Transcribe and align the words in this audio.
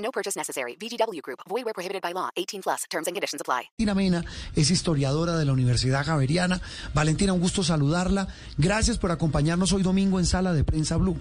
No 0.00 0.10
purchase 0.10 0.36
necessary. 0.36 0.76
VGW 0.76 1.22
Group. 1.22 1.40
Void 1.48 1.64
where 1.64 1.74
prohibited 1.74 2.02
by 2.02 2.12
law. 2.12 2.30
18 2.36 2.62
plus. 2.62 2.84
Terms 2.90 3.06
and 3.06 3.14
conditions 3.14 3.40
apply. 3.40 3.70
Valentina 3.78 3.94
Mena 3.94 4.24
es 4.56 4.70
historiadora 4.70 5.36
de 5.36 5.44
la 5.44 5.52
Universidad 5.52 6.04
Javeriana. 6.04 6.60
Valentina, 6.94 7.32
un 7.32 7.40
gusto 7.40 7.62
saludarla. 7.62 8.28
Gracias 8.58 8.98
por 8.98 9.10
acompañarnos 9.10 9.72
hoy 9.72 9.82
domingo 9.82 10.18
en 10.18 10.26
Sala 10.26 10.52
de 10.52 10.64
Prensa 10.64 10.96
Blue. 10.96 11.18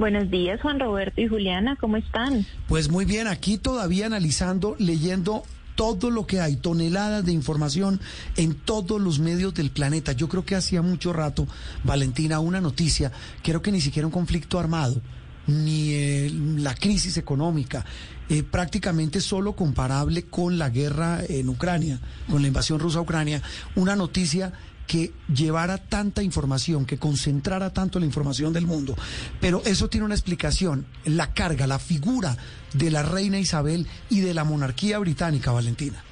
Buenos 0.00 0.30
días, 0.30 0.58
Juan 0.62 0.80
Roberto 0.80 1.20
y 1.20 1.28
Juliana, 1.28 1.76
¿cómo 1.76 1.98
están? 1.98 2.46
Pues 2.68 2.88
muy 2.88 3.04
bien, 3.04 3.26
aquí 3.26 3.58
todavía 3.58 4.06
analizando, 4.06 4.74
leyendo 4.78 5.42
todo 5.74 6.10
lo 6.10 6.26
que 6.26 6.40
hay, 6.40 6.56
toneladas 6.56 7.24
de 7.26 7.32
información 7.32 8.00
en 8.36 8.54
todos 8.54 8.98
los 8.98 9.18
medios 9.18 9.52
del 9.52 9.70
planeta. 9.70 10.12
Yo 10.12 10.26
creo 10.26 10.46
que 10.46 10.56
hacía 10.56 10.80
mucho 10.80 11.12
rato, 11.12 11.46
Valentina, 11.84 12.40
una 12.40 12.62
noticia, 12.62 13.12
creo 13.42 13.60
que 13.60 13.72
ni 13.72 13.82
siquiera 13.82 14.06
un 14.06 14.12
conflicto 14.12 14.58
armado, 14.58 15.02
ni 15.46 15.92
eh, 15.94 16.30
la 16.56 16.74
crisis 16.74 17.16
económica, 17.16 17.84
eh, 18.28 18.42
prácticamente 18.42 19.20
solo 19.20 19.54
comparable 19.54 20.24
con 20.24 20.58
la 20.58 20.70
guerra 20.70 21.20
en 21.28 21.48
Ucrania, 21.48 22.00
con 22.28 22.42
la 22.42 22.48
invasión 22.48 22.78
rusa 22.78 22.98
a 22.98 23.02
Ucrania, 23.02 23.42
una 23.74 23.96
noticia 23.96 24.52
que 24.86 25.12
llevara 25.32 25.78
tanta 25.78 26.20
información, 26.20 26.84
que 26.84 26.98
concentrara 26.98 27.72
tanto 27.72 28.00
la 28.00 28.06
información 28.06 28.52
del 28.52 28.66
mundo. 28.66 28.96
Pero 29.40 29.62
eso 29.64 29.88
tiene 29.88 30.04
una 30.04 30.16
explicación, 30.16 30.84
la 31.04 31.32
carga, 31.32 31.68
la 31.68 31.78
figura 31.78 32.36
de 32.74 32.90
la 32.90 33.04
reina 33.04 33.38
Isabel 33.38 33.86
y 34.08 34.18
de 34.18 34.34
la 34.34 34.42
monarquía 34.42 34.98
británica, 34.98 35.52
Valentina. 35.52 36.02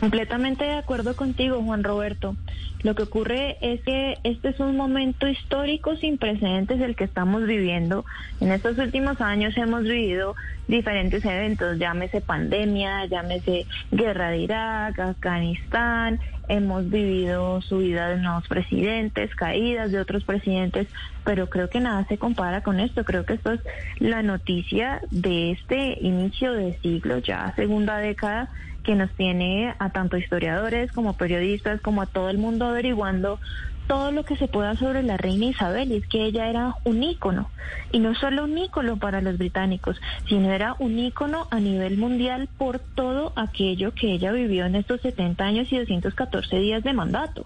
Completamente 0.00 0.64
de 0.64 0.76
acuerdo 0.76 1.16
contigo, 1.16 1.62
Juan 1.62 1.82
Roberto. 1.82 2.36
Lo 2.84 2.94
que 2.94 3.02
ocurre 3.02 3.56
es 3.60 3.80
que 3.82 4.18
este 4.22 4.50
es 4.50 4.60
un 4.60 4.76
momento 4.76 5.26
histórico 5.26 5.96
sin 5.96 6.18
precedentes 6.18 6.80
el 6.80 6.94
que 6.94 7.02
estamos 7.02 7.44
viviendo. 7.44 8.04
En 8.40 8.52
estos 8.52 8.78
últimos 8.78 9.20
años 9.20 9.56
hemos 9.56 9.82
vivido 9.82 10.36
diferentes 10.68 11.24
eventos, 11.24 11.78
llámese 11.78 12.20
pandemia, 12.20 13.06
llámese 13.06 13.66
guerra 13.90 14.30
de 14.30 14.38
Irak, 14.38 14.98
Afganistán, 15.00 16.20
hemos 16.46 16.88
vivido 16.88 17.60
subida 17.62 18.10
de 18.10 18.18
nuevos 18.18 18.46
presidentes, 18.46 19.34
caídas 19.34 19.90
de 19.90 19.98
otros 19.98 20.22
presidentes, 20.22 20.86
pero 21.24 21.48
creo 21.50 21.68
que 21.68 21.80
nada 21.80 22.06
se 22.06 22.18
compara 22.18 22.62
con 22.62 22.78
esto. 22.78 23.04
Creo 23.04 23.26
que 23.26 23.34
esto 23.34 23.52
es 23.52 23.60
la 23.98 24.22
noticia 24.22 25.00
de 25.10 25.50
este 25.50 25.98
inicio 26.00 26.52
de 26.52 26.78
siglo, 26.78 27.18
ya 27.18 27.52
segunda 27.56 27.98
década 27.98 28.48
que 28.88 28.94
nos 28.94 29.10
tiene 29.10 29.74
a 29.78 29.90
tanto 29.90 30.16
historiadores 30.16 30.90
como 30.92 31.12
periodistas 31.12 31.78
como 31.82 32.00
a 32.00 32.06
todo 32.06 32.30
el 32.30 32.38
mundo 32.38 32.64
averiguando 32.64 33.38
todo 33.86 34.12
lo 34.12 34.24
que 34.24 34.34
se 34.36 34.48
pueda 34.48 34.76
sobre 34.76 35.02
la 35.02 35.18
reina 35.18 35.44
Isabel, 35.44 35.92
y 35.92 35.96
es 35.96 36.06
que 36.06 36.24
ella 36.24 36.48
era 36.48 36.74
un 36.84 37.02
ícono, 37.02 37.50
y 37.92 37.98
no 37.98 38.14
solo 38.14 38.44
un 38.44 38.56
ícono 38.56 38.96
para 38.96 39.20
los 39.20 39.36
británicos, 39.36 40.00
sino 40.26 40.50
era 40.50 40.74
un 40.78 40.98
ícono 40.98 41.48
a 41.50 41.60
nivel 41.60 41.98
mundial 41.98 42.48
por 42.56 42.78
todo 42.78 43.34
aquello 43.36 43.92
que 43.92 44.10
ella 44.10 44.32
vivió 44.32 44.64
en 44.64 44.74
estos 44.74 45.02
70 45.02 45.44
años 45.44 45.70
y 45.70 45.76
214 45.76 46.58
días 46.58 46.82
de 46.82 46.94
mandato. 46.94 47.44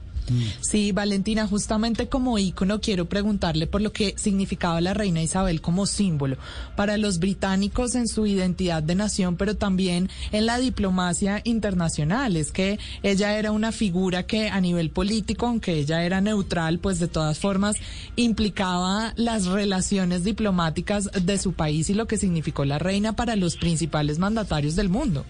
Sí, 0.61 0.93
Valentina, 0.93 1.47
justamente 1.47 2.09
como 2.09 2.39
ícono 2.39 2.81
quiero 2.81 3.09
preguntarle 3.09 3.67
por 3.67 3.81
lo 3.81 3.93
que 3.93 4.15
significaba 4.17 4.81
la 4.81 4.95
reina 4.95 5.23
Isabel 5.23 5.61
como 5.61 5.87
símbolo 5.87 6.37
para 6.77 6.97
los 6.97 7.19
británicos 7.19 7.95
en 7.95 8.09
su 8.09 8.27
identidad 8.27 8.83
de 8.83 8.95
nación, 8.95 9.37
pero 9.37 9.57
también 9.57 10.09
en 10.31 10.47
la 10.47 10.59
diplomacia 10.59 11.41
internacional. 11.45 12.37
Es 12.37 12.53
que 12.53 12.79
ella 13.03 13.37
era 13.37 13.53
una 13.53 13.73
figura 13.73 14.25
que 14.25 14.49
a 14.49 14.61
nivel 14.61 14.91
político, 14.91 15.47
aunque 15.47 15.79
ella 15.79 16.05
era 16.05 16.21
neutral, 16.21 16.79
pues 16.79 16.99
de 16.99 17.09
todas 17.09 17.39
formas 17.39 17.77
implicaba 18.17 19.13
las 19.17 19.47
relaciones 19.47 20.25
diplomáticas 20.25 21.11
de 21.13 21.39
su 21.39 21.53
país 21.53 21.91
y 21.91 21.95
lo 21.95 22.07
que 22.07 22.17
significó 22.17 22.65
la 22.65 22.79
reina 22.79 23.15
para 23.15 23.37
los 23.37 23.57
principales 23.57 24.19
mandatarios 24.19 24.77
del 24.77 24.89
mundo. 24.89 25.25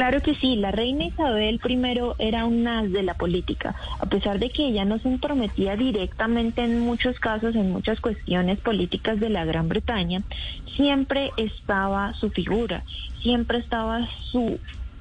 Claro 0.00 0.22
que 0.22 0.34
sí, 0.36 0.56
la 0.56 0.70
reina 0.70 1.04
Isabel 1.04 1.60
I 1.62 1.78
era 2.20 2.46
un 2.46 2.66
as 2.66 2.90
de 2.90 3.02
la 3.02 3.12
política, 3.12 3.76
a 3.98 4.06
pesar 4.06 4.38
de 4.38 4.48
que 4.48 4.68
ella 4.68 4.86
no 4.86 4.98
se 4.98 5.08
entrometía 5.08 5.76
directamente 5.76 6.64
en 6.64 6.80
muchos 6.80 7.20
casos, 7.20 7.54
en 7.54 7.70
muchas 7.70 8.00
cuestiones 8.00 8.58
políticas 8.60 9.20
de 9.20 9.28
la 9.28 9.44
Gran 9.44 9.68
Bretaña, 9.68 10.22
siempre 10.74 11.32
estaba 11.36 12.14
su 12.14 12.30
figura, 12.30 12.82
siempre 13.20 13.58
estaba 13.58 14.08
su 14.32 14.58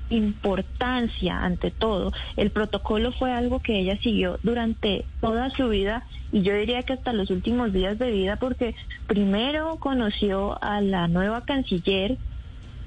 importancia 0.09 1.45
ante 1.45 1.71
todo. 1.71 2.11
El 2.35 2.51
protocolo 2.51 3.13
fue 3.13 3.31
algo 3.31 3.61
que 3.61 3.79
ella 3.79 3.97
siguió 4.03 4.38
durante 4.43 5.05
toda 5.21 5.49
su 5.51 5.69
vida 5.69 6.03
y 6.33 6.41
yo 6.41 6.53
diría 6.55 6.83
que 6.83 6.91
hasta 6.91 7.13
los 7.13 7.29
últimos 7.29 7.71
días 7.71 7.97
de 7.99 8.11
vida 8.11 8.35
porque 8.35 8.75
primero 9.07 9.77
conoció 9.77 10.61
a 10.61 10.81
la 10.81 11.07
nueva 11.07 11.45
canciller 11.45 12.17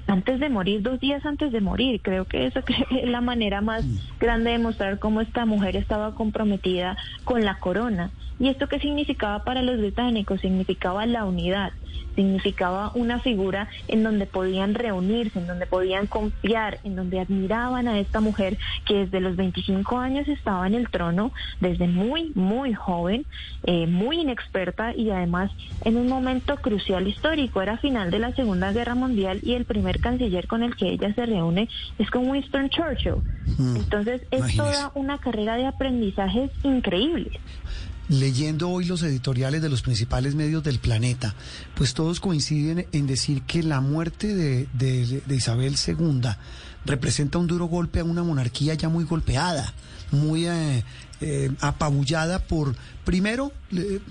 antes 0.07 0.39
de 0.39 0.49
morir, 0.49 0.81
dos 0.81 0.99
días 0.99 1.25
antes 1.25 1.51
de 1.51 1.61
morir. 1.61 2.01
Creo 2.01 2.25
que 2.25 2.45
eso 2.47 2.59
es 2.91 3.09
la 3.09 3.21
manera 3.21 3.61
más 3.61 3.85
grande 4.19 4.51
de 4.51 4.59
mostrar 4.59 4.99
cómo 4.99 5.21
esta 5.21 5.45
mujer 5.45 5.75
estaba 5.75 6.15
comprometida 6.15 6.97
con 7.23 7.43
la 7.43 7.59
corona. 7.59 8.11
¿Y 8.39 8.49
esto 8.49 8.67
qué 8.67 8.79
significaba 8.79 9.43
para 9.43 9.61
los 9.61 9.77
británicos? 9.77 10.41
Significaba 10.41 11.05
la 11.05 11.25
unidad 11.25 11.71
significaba 12.15 12.91
una 12.95 13.19
figura 13.19 13.69
en 13.87 14.03
donde 14.03 14.25
podían 14.25 14.75
reunirse, 14.75 15.39
en 15.39 15.47
donde 15.47 15.65
podían 15.65 16.07
confiar, 16.07 16.79
en 16.83 16.95
donde 16.95 17.19
admiraban 17.19 17.87
a 17.87 17.99
esta 17.99 18.21
mujer 18.21 18.57
que 18.85 19.05
desde 19.05 19.19
los 19.19 19.35
25 19.35 19.97
años 19.97 20.27
estaba 20.27 20.67
en 20.67 20.75
el 20.75 20.89
trono, 20.89 21.31
desde 21.59 21.87
muy, 21.87 22.31
muy 22.35 22.73
joven, 22.73 23.25
eh, 23.63 23.87
muy 23.87 24.21
inexperta 24.21 24.95
y 24.95 25.09
además 25.09 25.51
en 25.83 25.97
un 25.97 26.07
momento 26.07 26.57
crucial 26.57 27.07
histórico. 27.07 27.61
Era 27.61 27.77
final 27.77 28.11
de 28.11 28.19
la 28.19 28.33
Segunda 28.33 28.71
Guerra 28.71 28.95
Mundial 28.95 29.39
y 29.43 29.53
el 29.53 29.65
primer 29.65 29.99
canciller 29.99 30.47
con 30.47 30.63
el 30.63 30.75
que 30.75 30.89
ella 30.89 31.13
se 31.13 31.25
reúne 31.25 31.69
es 31.97 32.09
con 32.09 32.29
Winston 32.29 32.69
Churchill. 32.69 33.15
Mm, 33.57 33.75
Entonces 33.77 34.21
es 34.31 34.55
toda 34.55 34.91
una 34.95 35.17
carrera 35.17 35.55
de 35.55 35.65
aprendizajes 35.65 36.51
increíbles 36.63 37.33
leyendo 38.09 38.69
hoy 38.69 38.85
los 38.85 39.01
editoriales 39.03 39.61
de 39.61 39.69
los 39.69 39.81
principales 39.81 40.35
medios 40.35 40.63
del 40.63 40.79
planeta, 40.79 41.35
pues 41.75 41.93
todos 41.93 42.19
coinciden 42.19 42.85
en 42.91 43.07
decir 43.07 43.43
que 43.43 43.63
la 43.63 43.81
muerte 43.81 44.35
de, 44.35 45.23
Isabel 45.29 45.75
II 45.85 46.21
representa 46.85 47.37
un 47.37 47.47
duro 47.47 47.65
golpe 47.65 48.01
a 48.01 48.03
una 48.03 48.23
monarquía 48.23 48.73
ya 48.73 48.89
muy 48.89 49.05
golpeada, 49.05 49.73
muy 50.11 50.47
eh, 50.47 50.83
eh, 51.21 51.51
apabullada 51.61 52.39
por, 52.39 52.75
primero, 53.05 53.53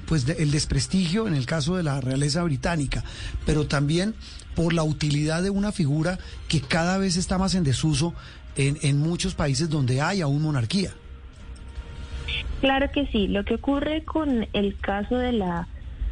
pues 0.07 0.27
el 0.27 0.51
desprestigio 0.51 1.29
en 1.29 1.35
el 1.35 1.47
caso 1.47 1.77
de 1.77 1.83
la 1.83 2.01
realeza 2.01 2.43
británica, 2.43 3.05
pero 3.45 3.67
también 3.67 4.15
por 4.55 4.73
la 4.73 4.83
utilidad 4.83 5.43
de 5.43 5.51
una 5.51 5.73
figura 5.73 6.19
que 6.49 6.61
cada 6.61 6.99
vez 6.99 7.17
está 7.17 7.39
más 7.39 7.55
en 7.55 7.65
desuso 7.65 8.15
en, 8.57 8.79
en 8.83 8.99
muchos 8.99 9.35
países 9.35 9.69
donde 9.69 10.01
hay 10.01 10.21
aún 10.21 10.43
monarquía. 10.43 10.95
Claro 12.63 12.93
que 12.93 13.07
sí. 13.07 13.27
Lo 13.27 13.45
que 13.45 13.57
ocurre 13.57 14.05
con 14.05 14.47
el 14.53 14.79
caso 14.79 15.19
de 15.19 15.33
la 15.33 15.67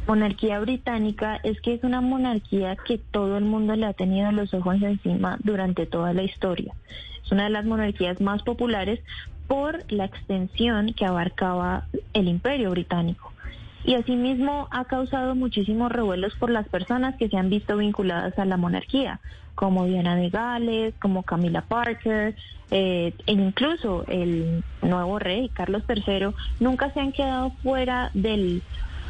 monarquía 0.05 0.59
británica 0.59 1.39
es 1.43 1.61
que 1.61 1.75
es 1.75 1.83
una 1.85 2.01
monarquía 2.01 2.75
que 2.75 2.97
todo 2.97 3.37
el 3.37 3.45
mundo 3.45 3.73
le 3.77 3.85
ha 3.85 3.93
tenido 3.93 4.29
los 4.33 4.53
ojos 4.53 4.75
encima 4.81 5.37
durante 5.45 5.85
toda 5.85 6.13
la 6.13 6.23
historia. 6.23 6.73
Es 7.23 7.31
una 7.31 7.45
de 7.45 7.51
las 7.51 7.63
monarquías 7.63 8.19
más 8.19 8.43
populares 8.43 8.99
por 9.47 9.89
la 9.93 10.03
extensión 10.03 10.91
que 10.93 11.05
abarcaba 11.05 11.87
el 12.11 12.27
imperio 12.27 12.71
británico 12.71 13.30
y 13.83 13.95
asimismo 13.95 14.67
ha 14.71 14.85
causado 14.85 15.35
muchísimos 15.35 15.91
revuelos 15.91 16.33
por 16.35 16.49
las 16.49 16.67
personas 16.67 17.15
que 17.15 17.29
se 17.29 17.37
han 17.37 17.49
visto 17.49 17.77
vinculadas 17.77 18.37
a 18.37 18.45
la 18.45 18.57
monarquía, 18.57 19.19
como 19.55 19.85
Diana 19.85 20.15
de 20.15 20.29
Gales, 20.29 20.93
como 21.01 21.23
Camila 21.23 21.61
Parker, 21.61 22.35
eh, 22.69 23.13
e 23.25 23.31
incluso 23.31 24.05
el 24.07 24.63
nuevo 24.81 25.19
rey, 25.19 25.49
Carlos 25.49 25.83
III, 25.87 26.29
nunca 26.59 26.91
se 26.93 26.99
han 26.99 27.11
quedado 27.11 27.51
fuera 27.63 28.11
del 28.13 28.61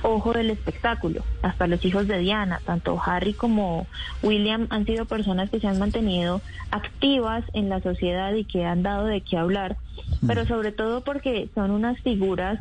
ojo 0.03 0.33
del 0.33 0.50
espectáculo. 0.50 1.23
Hasta 1.44 1.68
los 1.68 1.83
hijos 1.85 2.07
de 2.07 2.18
Diana, 2.19 2.59
tanto 2.65 3.00
Harry 3.06 3.33
como 3.33 3.88
William, 4.23 4.68
han 4.69 4.85
sido 4.85 5.06
personas 5.06 5.50
que 5.50 5.59
se 5.59 5.68
han 5.68 5.79
mantenido 5.79 6.41
activas 6.71 7.44
en 7.53 7.69
la 7.69 7.81
sociedad 7.81 8.33
y 8.33 8.45
que 8.45 8.65
han 8.65 8.83
dado 8.83 9.06
de 9.06 9.21
qué 9.21 9.38
hablar, 9.38 9.77
pero 10.25 10.45
sobre 10.45 10.71
todo 10.71 11.01
porque 11.01 11.50
son 11.53 11.71
unas 11.71 12.00
figuras 12.01 12.59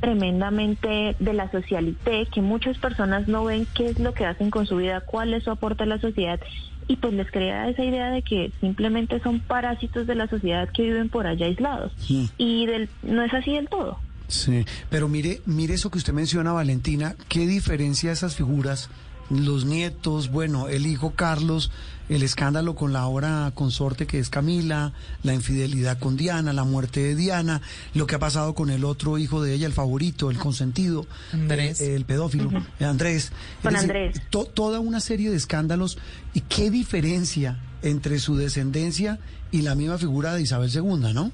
tremendamente 0.00 1.16
de 1.18 1.32
la 1.32 1.50
socialité, 1.50 2.26
que 2.32 2.42
muchas 2.42 2.78
personas 2.78 3.28
no 3.28 3.44
ven 3.44 3.66
qué 3.74 3.86
es 3.86 3.98
lo 3.98 4.14
que 4.14 4.26
hacen 4.26 4.50
con 4.50 4.66
su 4.66 4.76
vida, 4.76 5.00
cuál 5.00 5.34
es 5.34 5.44
su 5.44 5.50
aporte 5.50 5.84
a 5.84 5.86
la 5.86 5.98
sociedad 5.98 6.40
y 6.88 6.96
pues 6.96 7.14
les 7.14 7.30
crea 7.30 7.68
esa 7.68 7.84
idea 7.84 8.10
de 8.10 8.22
que 8.22 8.52
simplemente 8.60 9.20
son 9.20 9.40
parásitos 9.40 10.06
de 10.06 10.14
la 10.14 10.28
sociedad 10.28 10.68
que 10.72 10.82
viven 10.82 11.08
por 11.08 11.26
allá 11.26 11.46
aislados. 11.46 11.92
Y 12.38 12.66
del, 12.66 12.88
no 13.02 13.22
es 13.22 13.34
así 13.34 13.52
del 13.54 13.68
todo. 13.68 13.98
Sí, 14.28 14.64
pero 14.90 15.08
mire, 15.08 15.40
mire 15.46 15.74
eso 15.74 15.90
que 15.90 15.98
usted 15.98 16.12
menciona, 16.12 16.52
Valentina, 16.52 17.14
qué 17.28 17.46
diferencia 17.46 18.12
esas 18.12 18.34
figuras, 18.36 18.90
los 19.30 19.64
nietos, 19.64 20.30
bueno, 20.30 20.68
el 20.68 20.86
hijo 20.86 21.12
Carlos, 21.16 21.70
el 22.08 22.22
escándalo 22.22 22.76
con 22.76 22.92
la 22.92 23.00
ahora 23.00 23.50
consorte 23.54 24.06
que 24.06 24.20
es 24.20 24.30
Camila, 24.30 24.92
la 25.24 25.34
infidelidad 25.34 25.98
con 25.98 26.16
Diana, 26.16 26.52
la 26.52 26.62
muerte 26.64 27.00
de 27.00 27.16
Diana, 27.16 27.60
lo 27.94 28.06
que 28.06 28.14
ha 28.14 28.18
pasado 28.20 28.54
con 28.54 28.70
el 28.70 28.84
otro 28.84 29.18
hijo 29.18 29.42
de 29.42 29.54
ella, 29.54 29.66
el 29.66 29.72
favorito, 29.72 30.30
el 30.30 30.38
consentido, 30.38 31.06
Andrés. 31.32 31.80
eh, 31.80 31.96
el 31.96 32.04
pedófilo, 32.04 32.50
eh, 32.78 32.84
Andrés. 32.84 33.32
Con 33.62 33.72
decir, 33.74 33.90
Andrés. 33.90 34.22
to- 34.30 34.44
toda 34.44 34.78
una 34.78 35.00
serie 35.00 35.30
de 35.30 35.36
escándalos 35.36 35.98
y 36.32 36.42
qué 36.42 36.70
diferencia 36.70 37.58
entre 37.82 38.18
su 38.20 38.36
descendencia 38.36 39.18
y 39.50 39.62
la 39.62 39.74
misma 39.74 39.98
figura 39.98 40.34
de 40.34 40.42
Isabel 40.42 40.70
II, 40.72 41.12
¿no? 41.12 41.32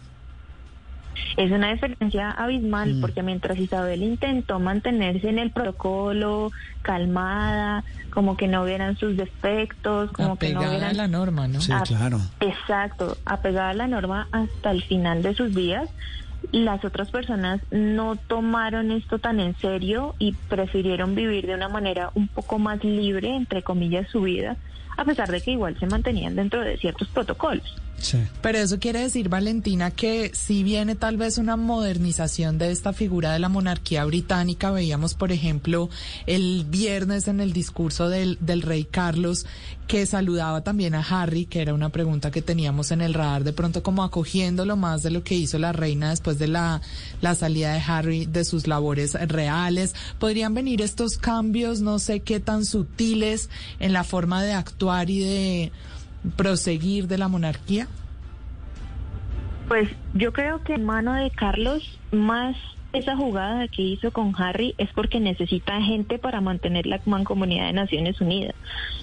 Es 1.37 1.51
una 1.51 1.73
diferencia 1.73 2.31
abismal 2.31 2.99
porque 3.01 3.23
mientras 3.23 3.59
Isabel 3.59 4.03
intentó 4.03 4.59
mantenerse 4.59 5.29
en 5.29 5.39
el 5.39 5.51
protocolo, 5.51 6.51
calmada, 6.83 7.85
como 8.11 8.37
que 8.37 8.49
no 8.49 8.65
vieran 8.65 8.97
sus 8.97 9.17
defectos, 9.17 10.13
como 10.13 10.37
que 10.37 10.53
no 10.53 10.61
Apegada 10.61 10.75
a 10.75 10.79
vieran... 10.79 10.97
la 10.97 11.09
norma, 11.09 11.49
¿no? 11.49 11.61
Sí, 11.61 11.73
claro. 11.87 12.21
Exacto, 12.41 13.17
apegada 13.25 13.71
a 13.71 13.75
la 13.75 13.87
norma 13.89 14.29
hasta 14.33 14.71
el 14.71 14.83
final 14.83 15.23
de 15.23 15.35
sus 15.35 15.55
días. 15.55 15.89
Las 16.51 16.85
otras 16.85 17.11
personas 17.11 17.61
no 17.71 18.17
tomaron 18.17 18.91
esto 18.91 19.19
tan 19.19 19.41
en 19.41 19.57
serio 19.57 20.15
y 20.19 20.33
prefirieron 20.49 21.15
vivir 21.15 21.47
de 21.47 21.55
una 21.55 21.69
manera 21.69 22.11
un 22.15 22.29
poco 22.29 22.59
más 22.59 22.83
libre, 22.85 23.35
entre 23.35 23.63
comillas, 23.63 24.09
su 24.11 24.23
vida, 24.23 24.57
a 24.97 25.05
pesar 25.05 25.31
de 25.31 25.41
que 25.41 25.53
igual 25.53 25.79
se 25.79 25.87
mantenían 25.87 26.37
dentro 26.37 26.61
de 26.61 26.77
ciertos 26.77 27.09
protocolos. 27.09 27.77
Sí. 28.03 28.19
Pero 28.41 28.59
eso 28.59 28.81
quiere 28.81 29.01
decir, 29.01 29.29
Valentina, 29.29 29.93
que 29.93 30.33
si 30.35 30.65
viene 30.65 30.97
tal 30.97 31.17
vez 31.17 31.39
una 31.39 31.57
modernización 31.57 32.59
de 32.59 32.73
esta 32.73 32.93
figura 32.93 33.33
de 33.33 33.39
la 33.39 33.49
monarquía 33.49 34.05
británica, 34.05 34.73
veíamos, 34.73 35.15
por 35.15 35.31
ejemplo, 35.31 35.89
el 36.27 36.67
viernes 36.69 37.29
en 37.29 37.39
el 37.39 37.53
discurso 37.53 38.09
del, 38.09 38.39
del 38.41 38.63
rey 38.63 38.85
Carlos, 38.85 39.47
que 39.87 40.07
saludaba 40.07 40.63
también 40.63 40.95
a 40.95 41.01
Harry, 41.01 41.47
que 41.47 41.61
era 41.61 41.75
una 41.75 41.91
pregunta 41.91 42.31
que 42.31 42.43
teníamos 42.43 42.91
en 42.91 43.03
el 43.03 43.15
radar, 43.15 43.45
de 43.45 43.53
pronto 43.53 43.83
como 43.83 44.03
acogiéndolo 44.03 44.77
más 44.77 45.03
de 45.03 45.11
lo 45.11 45.23
que 45.23 45.35
hizo 45.35 45.59
la 45.59 45.73
reina 45.73 46.11
después 46.11 46.39
de 46.39 46.49
la, 46.49 46.81
la 47.21 47.35
salida 47.35 47.75
de 47.75 47.83
Harry 47.87 48.27
de 48.27 48.45
sus 48.45 48.67
labores 48.67 49.15
reales. 49.29 49.95
¿Podrían 50.19 50.55
venir 50.55 50.83
estos 50.83 51.19
cambios, 51.19 51.83
no 51.83 51.99
sé 51.99 52.21
qué 52.21 52.41
tan 52.41 52.65
sutiles 52.65 53.49
en 53.81 53.93
la 53.93 54.03
forma 54.03 54.43
de 54.43 54.55
actuar 54.55 54.92
y 55.09 55.21
de 55.21 55.73
proseguir 56.37 57.09
de 57.09 57.19
la 57.19 57.29
monarquía? 57.29 57.89
Pues 59.69 59.89
yo 60.15 60.33
creo 60.33 60.63
que 60.63 60.75
en 60.75 60.85
mano 60.85 61.15
de 61.15 61.31
Carlos, 61.31 61.99
más 62.11 62.57
esa 62.93 63.17
jugada 63.17 63.69
que 63.69 63.83
hizo 63.83 64.11
con 64.11 64.35
Harry 64.37 64.75
es 64.77 64.91
porque 64.93 65.19
necesita 65.19 65.81
gente 65.81 66.19
para 66.19 66.41
mantener 66.41 66.87
la 66.87 67.01
mancomunidad 67.07 67.67
de 67.67 67.73
Naciones 67.73 68.21
Unidas. 68.21 68.55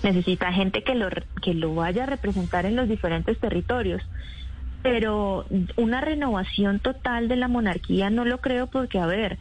Necesita 0.04 0.54
gente 0.54 0.84
que 0.84 0.96
lo, 0.96 1.10
que 1.42 1.54
lo 1.54 1.74
vaya 1.74 2.04
a 2.04 2.08
representar 2.08 2.66
en 2.66 2.76
los 2.76 2.88
diferentes 2.88 3.40
territorios. 3.40 4.02
Pero 4.84 5.46
una 5.76 6.02
renovación 6.02 6.80
total 6.80 7.28
de 7.28 7.36
la 7.36 7.48
monarquía 7.48 8.10
no 8.10 8.24
lo 8.24 8.40
creo 8.40 8.68
porque, 8.68 9.00
a 9.00 9.06
ver, 9.08 9.38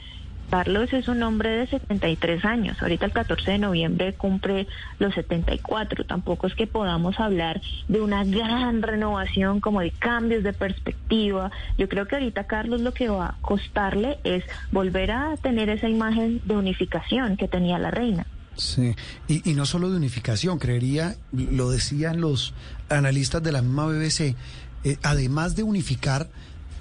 Carlos 0.50 0.92
es 0.92 1.08
un 1.08 1.22
hombre 1.22 1.50
de 1.50 1.66
73 1.66 2.44
años. 2.44 2.80
Ahorita 2.80 3.06
el 3.06 3.12
14 3.12 3.52
de 3.52 3.58
noviembre 3.58 4.14
cumple 4.14 4.66
los 4.98 5.14
74. 5.14 6.04
Tampoco 6.04 6.46
es 6.46 6.54
que 6.54 6.66
podamos 6.66 7.20
hablar 7.20 7.60
de 7.88 8.00
una 8.00 8.24
gran 8.24 8.82
renovación 8.82 9.60
como 9.60 9.80
de 9.80 9.90
cambios 9.90 10.42
de 10.42 10.52
perspectiva. 10.52 11.50
Yo 11.76 11.88
creo 11.88 12.06
que 12.06 12.16
ahorita 12.16 12.44
Carlos 12.44 12.80
lo 12.80 12.94
que 12.94 13.08
va 13.08 13.26
a 13.26 13.36
costarle 13.42 14.18
es 14.24 14.44
volver 14.72 15.10
a 15.10 15.36
tener 15.36 15.68
esa 15.68 15.88
imagen 15.88 16.40
de 16.44 16.56
unificación 16.56 17.36
que 17.36 17.48
tenía 17.48 17.78
la 17.78 17.90
reina. 17.90 18.26
Sí, 18.56 18.96
y, 19.28 19.54
no 19.54 19.66
solo 19.66 19.88
de 19.88 19.96
unificación, 19.96 20.58
creería, 20.58 21.14
lo 21.30 21.70
decían 21.70 22.20
los 22.20 22.54
analistas 22.88 23.40
de 23.40 23.52
la 23.52 23.62
misma 23.62 23.86
BBC, 23.86 24.34
eh, 24.82 24.96
además 25.04 25.54
de 25.54 25.62
unificar, 25.62 26.28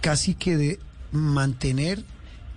casi 0.02 0.34
que 0.34 0.58
de 0.58 0.80
mantener 1.12 2.00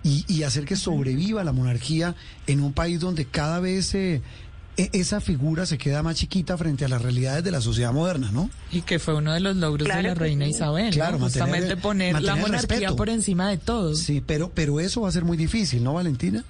y, 0.03 0.25
y 0.29 0.43
hacer 0.45 0.65
que 0.65 0.77
sobreviva 0.77 1.45
la 1.45 1.53
monarquía 1.53 2.15
en 2.47 2.61
un 2.61 2.73
país 2.73 3.01
donde 3.01 3.27
cada 3.27 3.61
vez 3.61 3.95
eh, 3.95 4.23
e- 4.77 4.91
esa 4.95 5.21
figura 5.21 5.67
se 5.67 5.77
queda 5.79 6.03
más 6.03 6.17
chiquita 6.17 6.57
frente 6.57 6.85
a 6.85 6.89
las 6.89 7.03
realidades 7.03 7.45
de 7.45 7.51
la 7.51 7.61
sociedad 7.61 7.93
moderna, 7.93 8.31
¿no? 8.33 8.51
Y 8.71 8.83
que 8.83 8.99
fue 8.99 9.15
uno 9.15 9.33
de 9.35 9.41
los 9.41 9.57
logros 9.57 9.87
Claro 9.87 10.03
de 10.03 10.09
la 10.09 10.15
reina 10.15 10.45
sí. 10.47 10.53
Isabel, 10.53 10.87
¿no? 10.87 10.91
Claro, 10.93 11.19
mantener- 11.19 11.49
justamente 11.49 11.77
poner 11.77 12.23
la 12.23 12.37
monarquía 12.37 12.77
respeto. 12.79 12.97
por 12.97 13.09
encima 13.11 13.51
de 13.51 13.59
todo. 13.59 13.95
Sí, 13.95 14.23
pero, 14.27 14.51
pero 14.55 14.81
eso 14.81 15.03
va 15.03 15.09
a 15.09 15.13
ser 15.13 15.25
muy 15.25 15.37
difícil, 15.37 15.85
¿no, 15.85 15.95
Valentina? 15.95 16.45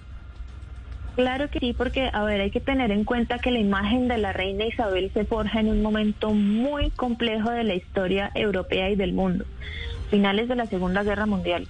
Claro 1.17 1.51
que 1.51 1.59
sí, 1.59 1.75
porque, 1.77 2.09
a 2.13 2.23
ver, 2.25 2.41
hay 2.41 2.51
que 2.51 2.61
tener 2.61 2.91
en 2.93 3.05
cuenta 3.05 3.41
que 3.41 3.51
la 3.51 3.59
imagen 3.59 4.09
de 4.09 4.17
la 4.17 4.33
reina 4.33 4.65
Isabel 4.65 5.11
se 5.13 5.25
forja 5.27 5.61
en 5.61 5.69
un 5.69 5.83
momento 5.83 6.31
muy 6.33 6.91
complejo 6.93 7.51
de 7.51 7.65
la 7.65 7.75
historia 7.75 8.31
europea 8.35 8.89
y 8.91 8.97
del 8.97 9.13
mundo, 9.13 9.45
finales 10.09 10.49
de 10.49 10.55
la 10.57 10.67
Segunda 10.69 11.03
Guerra 11.03 11.27
Mundial. 11.27 11.69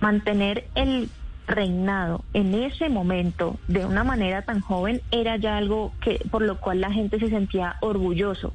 Mantener 0.00 0.64
el 0.74 1.08
reinado 1.46 2.24
en 2.32 2.54
ese 2.54 2.88
momento 2.88 3.58
de 3.66 3.84
una 3.84 4.04
manera 4.04 4.42
tan 4.42 4.60
joven 4.60 5.02
era 5.10 5.36
ya 5.36 5.56
algo 5.56 5.92
que 6.00 6.20
por 6.30 6.42
lo 6.42 6.58
cual 6.58 6.80
la 6.80 6.92
gente 6.92 7.18
se 7.18 7.28
sentía 7.28 7.76
orgulloso. 7.80 8.52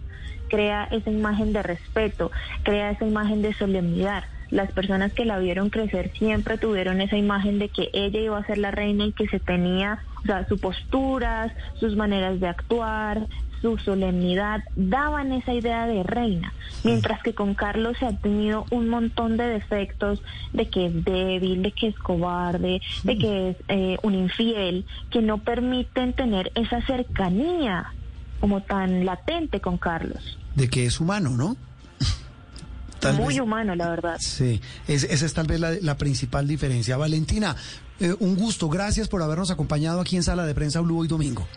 Crea 0.50 0.88
esa 0.92 1.12
imagen 1.12 1.54
de 1.54 1.64
respeto, 1.64 2.32
crea 2.64 2.92
esa 2.92 3.06
imagen 3.06 3.42
de 3.42 3.54
solemnidad. 3.54 4.24
Las 4.52 4.72
personas 4.72 5.12
que 5.12 5.26
la 5.26 5.40
vieron 5.40 5.70
crecer 5.70 6.12
siempre 6.18 6.58
tuvieron 6.58 7.02
esa 7.02 7.18
imagen 7.18 7.60
de 7.60 7.70
que 7.70 7.90
ella 7.94 8.20
iba 8.20 8.38
a 8.38 8.46
ser 8.46 8.60
la 8.60 8.72
reina 8.72 9.06
y 9.06 9.12
que 9.12 9.28
se 9.28 9.40
tenía, 9.40 10.00
o 10.24 10.26
sea, 10.26 10.48
sus 10.48 10.60
posturas, 10.62 11.52
sus 11.80 11.96
maneras 11.96 12.40
de 12.40 12.48
actuar, 12.48 13.28
su 13.66 13.78
solemnidad, 13.80 14.64
daban 14.76 15.32
esa 15.32 15.52
idea 15.54 15.88
de 15.88 16.04
reina. 16.04 16.54
Mientras 16.84 17.24
que 17.24 17.34
con 17.34 17.56
Carlos 17.56 17.98
se 18.00 18.06
ha 18.06 18.16
tenido 18.16 18.66
un 18.70 18.90
montón 18.90 19.38
de 19.38 19.46
defectos, 19.46 20.22
de 20.54 20.70
que 20.70 20.86
es 20.86 21.04
débil, 21.04 21.64
de 21.64 21.72
que 21.72 21.88
es 21.88 21.96
cobarde, 21.98 22.80
de 23.04 23.18
que 23.18 23.50
es 23.50 23.58
eh, 23.70 23.98
un 24.04 24.14
infiel, 24.14 24.86
que 25.10 25.22
no 25.24 25.40
permiten 25.40 26.14
tener 26.14 26.52
esa 26.54 26.86
cercanía 26.86 27.92
como 28.40 28.62
tan 28.62 29.04
latente 29.04 29.60
con 29.62 29.80
Carlos. 29.80 30.38
De 30.56 30.70
que 30.70 30.86
es 30.86 31.00
humano, 31.00 31.32
¿no? 31.32 31.58
Tal 33.00 33.16
Muy 33.16 33.34
vez- 33.34 33.42
humano, 33.42 33.74
la 33.76 33.90
verdad. 33.90 34.18
Sí, 34.20 34.62
es- 34.88 35.06
esa 35.06 35.26
es 35.26 35.34
tal 35.34 35.48
vez 35.48 35.60
la, 35.60 35.72
la 35.82 35.98
principal 35.98 36.48
diferencia. 36.48 36.98
Valentina, 36.98 37.56
eh, 38.00 38.14
un 38.20 38.36
gusto, 38.36 38.70
gracias 38.70 39.08
por 39.08 39.24
habernos 39.24 39.50
acompañado 39.50 40.02
aquí 40.02 40.18
en 40.18 40.24
Sala 40.24 40.46
de 40.46 40.54
Prensa 40.54 40.82
Blue 40.82 41.00
hoy 41.00 41.08
domingo. 41.08 41.48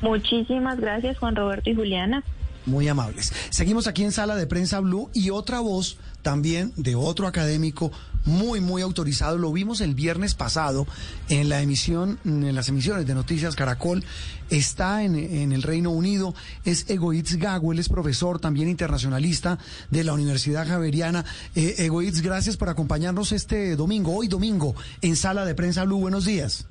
Muchísimas 0.00 0.80
gracias, 0.80 1.18
Juan 1.18 1.36
Roberto 1.36 1.70
y 1.70 1.74
Juliana. 1.74 2.22
Muy 2.66 2.88
amables. 2.88 3.32
Seguimos 3.50 3.86
aquí 3.86 4.04
en 4.04 4.12
Sala 4.12 4.36
de 4.36 4.46
Prensa 4.46 4.80
Blue 4.80 5.10
y 5.12 5.30
otra 5.30 5.60
voz 5.60 5.98
también 6.22 6.72
de 6.76 6.94
otro 6.94 7.26
académico 7.26 7.92
muy, 8.24 8.60
muy 8.60 8.80
autorizado. 8.80 9.36
Lo 9.36 9.52
vimos 9.52 9.82
el 9.82 9.94
viernes 9.94 10.34
pasado 10.34 10.86
en 11.28 11.50
la 11.50 11.60
emisión, 11.60 12.18
en 12.24 12.54
las 12.54 12.70
emisiones 12.70 13.06
de 13.06 13.14
Noticias 13.14 13.54
Caracol. 13.54 14.02
Está 14.48 15.02
en, 15.02 15.14
el 15.52 15.62
Reino 15.62 15.90
Unido. 15.90 16.34
Es 16.64 16.88
Egoitz 16.88 17.36
Gago, 17.36 17.72
él 17.72 17.78
es 17.78 17.90
profesor, 17.90 18.40
también 18.40 18.68
internacionalista 18.68 19.58
de 19.90 20.04
la 20.04 20.14
Universidad 20.14 20.66
Javeriana. 20.66 21.24
Eh, 21.54 21.74
Egoitz, 21.78 22.22
gracias 22.22 22.56
por 22.56 22.70
acompañarnos 22.70 23.32
este 23.32 23.76
domingo, 23.76 24.16
hoy 24.16 24.28
domingo, 24.28 24.74
en 25.02 25.16
Sala 25.16 25.44
de 25.44 25.54
Prensa 25.54 25.84
Blue. 25.84 26.00
Buenos 26.00 26.24
días. 26.24 26.66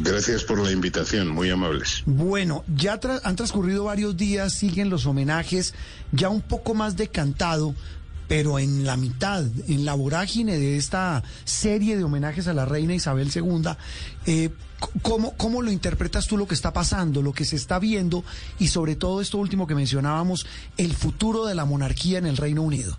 Gracias 0.00 0.42
por 0.44 0.58
la 0.58 0.70
invitación, 0.72 1.28
muy 1.28 1.50
amables. 1.50 2.02
Bueno, 2.06 2.64
ya 2.74 2.98
tra- 3.00 3.20
han 3.24 3.36
transcurrido 3.36 3.84
varios 3.84 4.16
días, 4.16 4.52
siguen 4.52 4.88
los 4.90 5.06
homenajes, 5.06 5.74
ya 6.12 6.28
un 6.28 6.40
poco 6.40 6.74
más 6.74 6.96
decantado, 6.96 7.74
pero 8.26 8.58
en 8.58 8.84
la 8.84 8.96
mitad, 8.96 9.44
en 9.68 9.84
la 9.84 9.94
vorágine 9.94 10.58
de 10.58 10.76
esta 10.76 11.22
serie 11.44 11.96
de 11.96 12.04
homenajes 12.04 12.48
a 12.48 12.54
la 12.54 12.64
reina 12.64 12.94
Isabel 12.94 13.30
II, 13.34 13.62
eh, 14.26 14.50
¿cómo, 15.02 15.36
¿cómo 15.36 15.60
lo 15.60 15.70
interpretas 15.70 16.26
tú 16.26 16.36
lo 16.38 16.46
que 16.48 16.54
está 16.54 16.72
pasando, 16.72 17.20
lo 17.20 17.32
que 17.32 17.44
se 17.44 17.56
está 17.56 17.78
viendo 17.78 18.24
y 18.58 18.68
sobre 18.68 18.96
todo 18.96 19.20
esto 19.20 19.38
último 19.38 19.66
que 19.66 19.74
mencionábamos, 19.74 20.46
el 20.78 20.94
futuro 20.94 21.44
de 21.44 21.54
la 21.54 21.64
monarquía 21.66 22.18
en 22.18 22.26
el 22.26 22.36
Reino 22.38 22.62
Unido? 22.62 22.96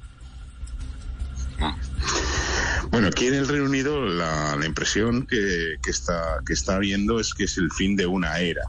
Bueno, 2.90 3.08
aquí 3.08 3.28
en 3.28 3.34
el 3.34 3.48
Reino 3.48 3.66
Unido 3.66 4.06
la, 4.06 4.56
la 4.56 4.66
impresión 4.66 5.26
que, 5.26 5.78
que, 5.82 5.90
está, 5.90 6.40
que 6.46 6.54
está 6.54 6.76
habiendo 6.76 7.20
es 7.20 7.34
que 7.34 7.46
es 7.46 7.58
el 7.58 7.72
fin 7.72 7.96
de 7.96 8.06
una 8.06 8.40
era. 8.40 8.64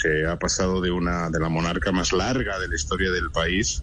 Se 0.00 0.26
ha 0.26 0.38
pasado 0.38 0.80
de 0.80 0.90
una 0.90 1.30
de 1.30 1.40
la 1.40 1.48
monarca 1.48 1.92
más 1.92 2.12
larga 2.12 2.58
de 2.58 2.68
la 2.68 2.74
historia 2.74 3.10
del 3.10 3.30
país 3.30 3.82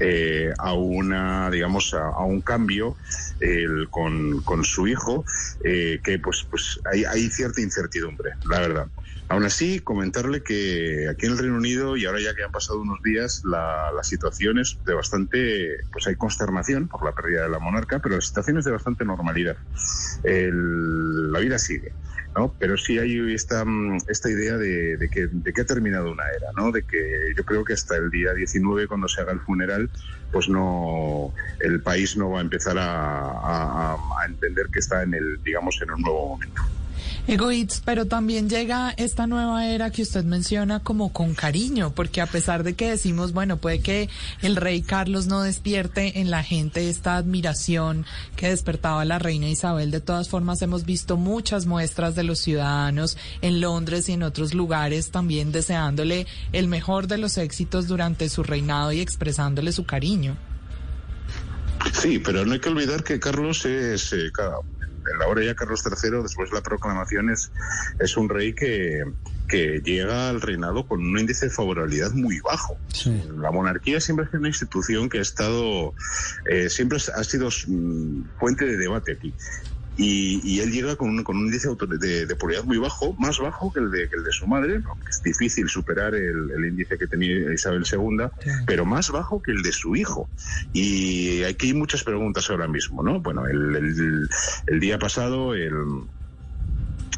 eh, 0.00 0.52
a 0.58 0.72
una, 0.72 1.50
digamos, 1.50 1.92
a, 1.94 2.08
a 2.08 2.24
un 2.24 2.40
cambio 2.40 2.96
el, 3.40 3.88
con, 3.90 4.42
con, 4.42 4.64
su 4.64 4.86
hijo, 4.86 5.24
eh, 5.64 6.00
que 6.02 6.18
pues, 6.18 6.46
pues 6.50 6.80
hay, 6.90 7.04
hay 7.04 7.28
cierta 7.28 7.60
incertidumbre, 7.60 8.32
la 8.48 8.60
verdad. 8.60 8.86
Aún 9.28 9.44
así, 9.44 9.80
comentarle 9.80 10.42
que 10.42 11.08
aquí 11.10 11.26
en 11.26 11.32
el 11.32 11.38
Reino 11.38 11.56
Unido, 11.56 11.96
y 11.96 12.06
ahora 12.06 12.20
ya 12.20 12.32
que 12.34 12.44
han 12.44 12.52
pasado 12.52 12.80
unos 12.80 13.02
días, 13.02 13.42
la, 13.44 13.90
la 13.90 14.04
situación 14.04 14.60
es 14.60 14.78
de 14.86 14.94
bastante, 14.94 15.78
pues 15.92 16.06
hay 16.06 16.14
consternación 16.14 16.86
por 16.86 17.04
la 17.04 17.12
pérdida 17.12 17.42
de 17.42 17.48
la 17.48 17.58
monarca, 17.58 17.98
pero 17.98 18.14
la 18.14 18.20
situación 18.20 18.58
es 18.58 18.64
de 18.64 18.70
bastante 18.70 19.04
normalidad. 19.04 19.15
El, 20.22 21.32
la 21.32 21.40
vida 21.40 21.58
sigue. 21.58 21.92
¿no? 22.36 22.54
Pero 22.58 22.76
sí 22.76 22.98
hay 22.98 23.32
esta, 23.32 23.64
esta 24.08 24.30
idea 24.30 24.58
de, 24.58 25.08
que, 25.10 25.26
de 25.26 25.52
que 25.52 25.60
ha 25.62 25.64
terminado 25.64 26.12
una 26.12 26.24
era, 26.36 26.48
¿no? 26.54 26.70
De 26.70 26.82
que 26.82 27.32
yo 27.34 27.44
creo 27.44 27.64
que 27.64 27.72
hasta 27.72 27.96
el 27.96 28.10
día 28.10 28.34
19, 28.34 28.86
cuando 28.88 29.08
se 29.08 29.22
haga 29.22 29.32
el 29.32 29.40
funeral, 29.40 29.90
pues 30.30 30.48
no, 30.48 31.32
el 31.60 31.80
país 31.80 32.16
no 32.16 32.30
va 32.30 32.40
a 32.40 32.42
empezar 32.42 32.76
a, 32.76 33.30
a, 33.30 33.94
a 33.94 34.26
entender 34.26 34.66
que 34.70 34.80
está 34.80 35.02
en 35.02 35.14
el, 35.14 35.42
digamos, 35.42 35.80
en 35.80 35.92
un 35.92 36.02
nuevo 36.02 36.28
momento. 36.28 36.60
Egoitz, 37.28 37.82
pero 37.84 38.06
también 38.06 38.48
llega 38.48 38.94
esta 38.96 39.26
nueva 39.26 39.66
era 39.66 39.90
que 39.90 40.02
usted 40.02 40.22
menciona 40.22 40.78
como 40.78 41.12
con 41.12 41.34
cariño, 41.34 41.92
porque 41.92 42.20
a 42.20 42.26
pesar 42.26 42.62
de 42.62 42.74
que 42.74 42.88
decimos, 42.88 43.32
bueno, 43.32 43.56
puede 43.56 43.80
que 43.80 44.08
el 44.42 44.54
rey 44.54 44.80
Carlos 44.80 45.26
no 45.26 45.42
despierte 45.42 46.20
en 46.20 46.30
la 46.30 46.44
gente 46.44 46.88
esta 46.88 47.16
admiración 47.16 48.06
que 48.36 48.50
despertaba 48.50 49.04
la 49.04 49.18
reina 49.18 49.48
Isabel, 49.48 49.90
de 49.90 50.00
todas 50.00 50.28
formas 50.28 50.62
hemos 50.62 50.84
visto 50.84 51.16
muchas 51.16 51.66
muestras 51.66 52.14
de 52.14 52.22
los 52.22 52.38
ciudadanos 52.38 53.18
en 53.42 53.60
Londres 53.60 54.08
y 54.08 54.12
en 54.12 54.22
otros 54.22 54.54
lugares 54.54 55.10
también 55.10 55.50
deseándole 55.50 56.28
el 56.52 56.68
mejor 56.68 57.08
de 57.08 57.18
los 57.18 57.38
éxitos 57.38 57.88
durante 57.88 58.28
su 58.28 58.44
reinado 58.44 58.92
y 58.92 59.00
expresándole 59.00 59.72
su 59.72 59.84
cariño. 59.84 60.36
Sí, 61.92 62.20
pero 62.20 62.44
no 62.44 62.52
hay 62.52 62.60
que 62.60 62.68
olvidar 62.68 63.02
que 63.02 63.18
Carlos 63.18 63.64
es, 63.64 64.12
eh, 64.12 64.30
en 65.12 65.18
la 65.18 65.26
hora 65.26 65.42
ya 65.44 65.54
Carlos 65.54 65.82
III, 65.84 66.22
después 66.22 66.50
de 66.50 66.56
la 66.56 66.62
proclamación, 66.62 67.30
es, 67.30 67.50
es 67.98 68.16
un 68.16 68.28
rey 68.28 68.52
que, 68.52 69.04
que 69.48 69.80
llega 69.84 70.28
al 70.28 70.40
reinado 70.40 70.86
con 70.86 71.00
un 71.00 71.18
índice 71.18 71.46
de 71.46 71.52
favorabilidad 71.52 72.12
muy 72.12 72.40
bajo. 72.40 72.76
Sí. 72.92 73.22
La 73.38 73.50
monarquía 73.50 74.00
siempre 74.00 74.24
ha 74.24 74.28
sido 74.28 74.40
una 74.40 74.48
institución 74.48 75.08
que 75.08 75.18
ha 75.18 75.22
estado, 75.22 75.94
eh, 76.50 76.68
siempre 76.68 76.98
ha 77.14 77.24
sido 77.24 77.48
mm, 77.48 78.38
fuente 78.38 78.66
de 78.66 78.76
debate 78.76 79.12
aquí. 79.12 79.32
Y, 79.96 80.40
y, 80.44 80.60
él 80.60 80.72
llega 80.72 80.96
con 80.96 81.10
un, 81.10 81.24
con 81.24 81.36
un 81.36 81.46
índice 81.46 81.68
de, 81.68 82.26
de, 82.26 82.34
popularidad 82.34 82.64
muy 82.64 82.78
bajo, 82.78 83.14
más 83.14 83.38
bajo 83.38 83.72
que 83.72 83.80
el 83.80 83.90
de, 83.90 84.08
que 84.08 84.16
el 84.16 84.24
de 84.24 84.32
su 84.32 84.46
madre, 84.46 84.82
aunque 84.86 85.08
es 85.08 85.22
difícil 85.22 85.68
superar 85.68 86.14
el, 86.14 86.50
el, 86.50 86.64
índice 86.66 86.98
que 86.98 87.06
tenía 87.06 87.52
Isabel 87.52 87.84
II, 87.90 88.26
sí. 88.42 88.50
pero 88.66 88.84
más 88.84 89.10
bajo 89.10 89.40
que 89.40 89.52
el 89.52 89.62
de 89.62 89.72
su 89.72 89.96
hijo. 89.96 90.28
Y 90.72 91.42
aquí 91.44 91.68
hay 91.68 91.74
muchas 91.74 92.04
preguntas 92.04 92.50
ahora 92.50 92.68
mismo, 92.68 93.02
¿no? 93.02 93.20
Bueno, 93.20 93.46
el, 93.46 93.74
el, 93.76 94.28
el 94.66 94.80
día 94.80 94.98
pasado, 94.98 95.54
el 95.54 95.74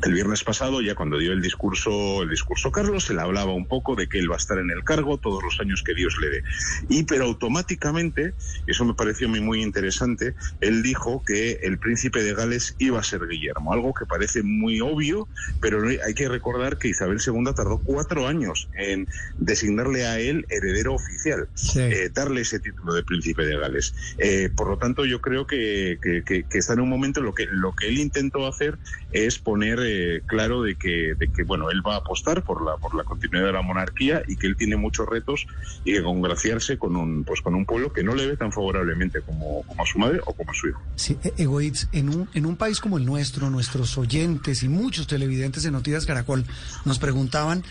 el 0.03 0.13
viernes 0.13 0.45
pasado, 0.45 0.81
ya 0.81 0.95
cuando 0.95 1.19
dio 1.19 1.33
el 1.33 1.43
discurso, 1.43 2.23
el 2.23 2.31
discurso 2.31 2.71
Carlos, 2.71 3.05
se 3.05 3.15
le 3.15 3.21
hablaba 3.21 3.53
un 3.53 3.67
poco 3.67 3.97
de 3.97 4.09
que 4.09 4.19
él 4.19 4.31
va 4.31 4.35
a 4.35 4.39
estar 4.39 4.59
en 4.59 4.71
el 4.71 4.85
cargo 4.85 5.19
todos 5.19 5.43
los 5.43 5.59
años 5.61 5.83
que 5.83 5.95
Dios 5.95 6.17
le 6.21 6.31
dé. 6.31 6.43
Y 6.89 7.05
pero 7.05 7.25
automáticamente, 7.25 8.35
eso 8.67 8.85
me 8.85 8.95
pareció 8.95 9.29
a 9.29 9.31
mí 9.31 9.41
muy 9.41 9.63
interesante, 9.63 10.35
él 10.61 10.83
dijo 10.83 11.23
que 11.25 11.61
el 11.63 11.79
príncipe 11.79 12.23
de 12.23 12.35
Gales 12.35 12.77
iba 12.79 13.01
a 13.01 13.03
ser 13.03 13.27
Guillermo, 13.27 13.73
algo 13.73 13.93
que 13.93 14.07
parece 14.07 14.43
muy 14.43 14.81
obvio, 14.81 15.29
pero 15.61 15.83
hay 15.89 16.15
que 16.15 16.29
recordar 16.29 16.79
que 16.79 16.89
Isabel 16.89 17.19
II 17.25 17.53
tardó 17.55 17.79
cuatro 17.79 18.27
años 18.27 18.69
en 18.75 19.09
designarle 19.39 20.07
a 20.07 20.19
él 20.21 20.47
heredero 20.49 20.95
oficial, 20.95 21.49
sí. 21.55 21.81
eh, 21.81 22.11
darle 22.13 22.43
ese 22.43 22.61
título 22.61 22.95
de 22.95 23.03
príncipe 23.03 23.45
de 23.45 23.59
Gales. 23.59 23.95
Eh, 24.19 24.51
por 24.55 24.69
lo 24.69 24.79
tanto, 24.79 25.05
yo 25.05 25.21
creo 25.21 25.47
que, 25.47 25.99
que, 26.03 26.23
que, 26.25 26.45
que, 26.45 26.59
está 26.59 26.75
en 26.75 26.81
un 26.81 26.89
momento 26.89 27.21
lo 27.21 27.35
que, 27.35 27.47
lo 27.47 27.75
que 27.75 27.89
él 27.89 27.99
intentó 27.99 28.47
hacer 28.47 28.79
es 29.13 29.39
poner 29.39 29.81
eh, 29.89 30.23
claro 30.27 30.63
de 30.63 30.75
que, 30.75 31.15
de 31.19 31.29
que, 31.29 31.45
bueno, 31.45 31.71
él 31.71 31.81
va 31.87 31.95
a 31.95 31.99
apostar 31.99 32.45
por 32.45 32.65
la, 32.65 32.77
por 32.77 32.95
la 32.95 33.05
continuidad 33.05 33.47
de 33.47 33.53
la 33.53 33.63
monarquía 33.63 34.23
y 34.29 34.37
que 34.37 34.47
él 34.47 34.57
tiene 34.57 34.77
muchos 34.77 35.09
retos 35.09 35.47
y 35.85 35.95
que 35.95 36.03
congraciarse 36.03 36.77
con 36.77 36.95
un, 36.97 37.25
pues 37.25 37.41
con 37.41 37.55
un 37.55 37.65
pueblo 37.65 37.93
que 37.93 38.03
no 38.03 38.15
le 38.15 38.27
ve 38.27 38.37
tan 38.37 38.53
favorablemente 38.53 39.23
como, 39.23 39.63
como 39.63 39.83
a 39.83 39.87
su 39.87 39.99
madre 39.99 40.21
o 40.27 40.33
como 40.35 40.51
a 40.51 40.55
su 40.55 40.69
hijo. 40.69 40.83
Sí, 40.97 41.17
Egoitz, 41.37 41.89
en 41.93 42.11
un, 42.11 42.29
en 42.35 42.47
un 42.47 42.57
país 42.57 42.81
como 42.81 42.99
el 42.99 43.07
nuestro, 43.07 43.49
nuestros 43.51 43.97
oyentes 43.97 44.63
y 44.63 44.69
muchos 44.69 45.07
televidentes 45.07 45.63
de 45.63 45.71
Noticias 45.71 46.07
Caracol 46.07 46.45
nos 46.85 46.99
preguntaban 46.99 47.65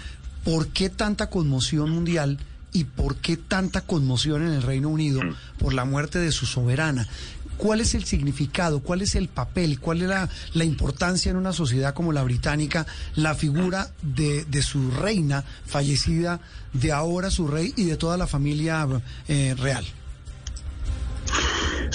por 0.44 0.68
qué 0.70 0.90
tanta 0.90 1.30
conmoción 1.30 1.92
mundial 1.92 2.40
y 2.74 2.86
por 2.86 3.16
qué 3.18 3.38
tanta 3.38 3.82
conmoción 3.82 4.46
en 4.46 4.54
el 4.54 4.62
Reino 4.62 4.90
Unido 4.90 5.22
por 5.58 5.74
la 5.74 5.86
muerte 5.86 6.20
de 6.20 6.32
su 6.32 6.46
soberana. 6.46 7.08
¿Cuál 7.58 7.82
es 7.82 7.96
el 7.96 8.06
significado? 8.06 8.82
¿Cuál 8.82 9.02
es 9.02 9.16
el 9.16 9.28
papel? 9.28 9.80
¿Cuál 9.80 10.04
es 10.04 10.10
la, 10.10 10.30
la 10.54 10.64
importancia 10.64 11.32
en 11.32 11.38
una 11.38 11.54
sociedad 11.54 11.94
como 11.94 12.14
la 12.14 12.24
británica, 12.24 12.86
la 13.16 13.36
figura 13.36 13.92
de, 14.02 14.46
de, 14.46 14.62
su 14.62 14.92
reina 14.92 15.44
fallecida, 15.66 16.40
de 16.74 16.92
ahora 16.92 17.32
su 17.32 17.48
rey 17.48 17.74
y 17.76 17.86
de 17.86 17.98
toda 17.98 18.18
la 18.18 18.28
familia 18.28 18.88
eh, 19.28 19.56
real? 19.58 19.86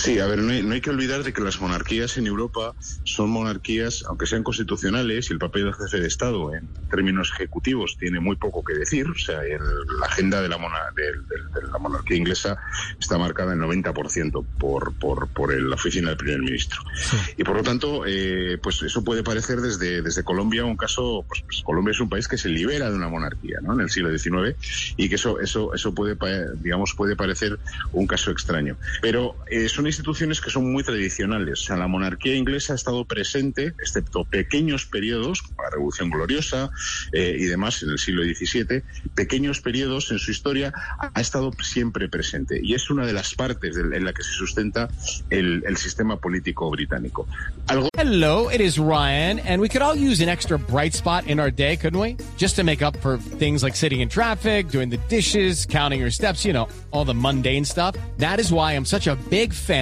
Sí, 0.03 0.19
a 0.19 0.27
ver, 0.27 0.41
no 0.41 0.53
hay, 0.53 0.65
no 0.65 0.75
hay, 0.75 0.81
que 0.81 0.91
olvidar 0.91 1.23
de 1.23 1.33
que 1.33 1.41
las 1.43 1.61
monarquías 1.61 2.17
en 2.17 2.27
Europa 2.27 2.75
son 3.05 3.31
monarquías, 3.31 4.03
aunque 4.09 4.27
sean 4.27 4.43
constitucionales, 4.43 5.31
y 5.31 5.33
el 5.33 5.39
papel 5.39 5.67
del 5.67 5.75
jefe 5.75 6.01
de 6.01 6.09
Estado 6.09 6.53
en 6.57 6.69
términos 6.91 7.31
ejecutivos 7.33 7.97
tiene 8.01 8.19
muy 8.19 8.35
poco 8.35 8.65
que 8.65 8.75
decir. 8.75 9.07
O 9.09 9.15
sea, 9.15 9.45
el, 9.45 9.61
la 10.01 10.07
agenda 10.07 10.43
de 10.43 10.49
la, 10.49 10.59
mona, 10.59 10.79
de, 10.97 11.05
de, 11.05 11.61
de 11.61 11.69
la, 11.71 11.79
monarquía 11.79 12.17
inglesa 12.17 12.59
está 12.99 13.17
marcada 13.17 13.53
en 13.53 13.61
90% 13.61 14.45
por, 14.59 14.93
por, 14.95 15.29
por 15.29 15.53
el, 15.53 15.71
la 15.71 15.77
oficina 15.77 16.09
del 16.09 16.17
primer 16.17 16.41
ministro. 16.41 16.81
Sí. 16.97 17.17
Y 17.37 17.45
por 17.45 17.55
lo 17.55 17.63
tanto, 17.63 18.03
eh, 18.05 18.59
pues 18.61 18.83
eso 18.83 19.05
puede 19.05 19.23
parecer 19.23 19.61
desde, 19.61 20.03
desde 20.03 20.25
Colombia 20.25 20.65
un 20.65 20.77
caso, 20.77 21.25
pues, 21.29 21.43
pues, 21.43 21.63
Colombia 21.63 21.93
es 21.93 22.01
un 22.01 22.09
país 22.09 22.27
que 22.27 22.39
se 22.39 22.49
libera 22.49 22.91
de 22.91 22.97
una 22.97 23.09
monarquía, 23.09 23.61
¿no? 23.63 23.75
En 23.75 23.83
el 23.83 23.91
siglo 23.91 24.11
XIX, 24.11 24.57
y 24.97 25.09
que 25.09 25.15
eso, 25.15 25.39
eso, 25.39 25.73
eso 25.75 25.95
puede, 25.95 26.17
digamos, 26.57 26.93
puede 26.95 27.15
parecer 27.15 27.61
un 27.93 28.09
caso 28.09 28.33
extraño. 28.33 28.77
Pero 29.01 29.37
eh, 29.49 29.69
son 29.69 29.92
instituciones 29.93 30.41
que 30.41 30.51
son 30.51 30.73
muy 30.73 30.83
tradicionales. 30.83 31.61
O 31.61 31.65
sea, 31.65 31.77
la 31.77 31.87
monarquía 31.87 32.35
inglesa 32.35 32.73
ha 32.73 32.77
estado 32.77 33.05
presente, 33.05 33.75
excepto 33.81 34.25
pequeños 34.25 34.87
periodos, 34.87 35.43
como 35.43 35.63
la 35.63 35.71
Revolución 35.71 36.11
Gloriosa 36.11 36.71
eh, 37.13 37.37
y 37.39 37.45
demás 37.45 37.83
en 37.83 37.91
el 37.91 37.99
siglo 37.99 38.23
XVII, 38.23 38.83
pequeños 39.15 39.61
periodos 39.61 40.11
en 40.11 40.19
su 40.19 40.31
historia 40.31 40.73
ha 40.99 41.21
estado 41.21 41.53
siempre 41.63 42.09
presente. 42.09 42.61
Y 42.63 42.75
es 42.75 42.91
una 42.91 43.07
de 43.07 43.13
las 43.13 43.35
partes 43.35 43.75
de, 43.77 43.97
en 43.97 44.05
la 44.05 44.13
que 44.13 44.23
se 44.23 44.33
sustenta 44.33 44.89
el, 45.31 45.63
el 45.67 45.77
sistema 45.77 46.17
político 46.17 46.71
británico. 46.71 47.27
Algo 47.69 47.89
Hello, 48.03 48.49
it 48.49 48.61
is 48.61 48.81
Ryan, 48.81 49.39
and 49.39 49.61
we 49.61 49.69
could 49.69 49.81
all 49.81 49.95
use 49.95 50.21
an 50.21 50.29
extra 50.29 50.59
bright 50.59 50.93
spot 50.93 51.29
in 51.29 51.39
our 51.39 51.53
day, 51.53 51.77
couldn't 51.77 52.01
we? 52.01 52.17
Just 52.37 52.57
to 52.57 52.65
make 52.65 52.83
up 52.83 52.97
for 52.97 53.17
things 53.17 53.63
like 53.63 53.77
sitting 53.77 54.01
in 54.01 54.09
traffic, 54.09 54.71
doing 54.71 54.91
the 54.91 54.97
dishes, 55.09 55.67
counting 55.67 56.01
your 56.01 56.11
steps, 56.11 56.45
you 56.45 56.53
know, 56.53 56.69
all 56.91 57.05
the 57.05 57.15
mundane 57.15 57.65
stuff. 57.65 57.95
That 58.19 58.41
is 58.41 58.51
why 58.51 58.73
I'm 58.73 58.85
such 58.85 59.07
a 59.07 59.15
big 59.31 59.53
fan 59.53 59.82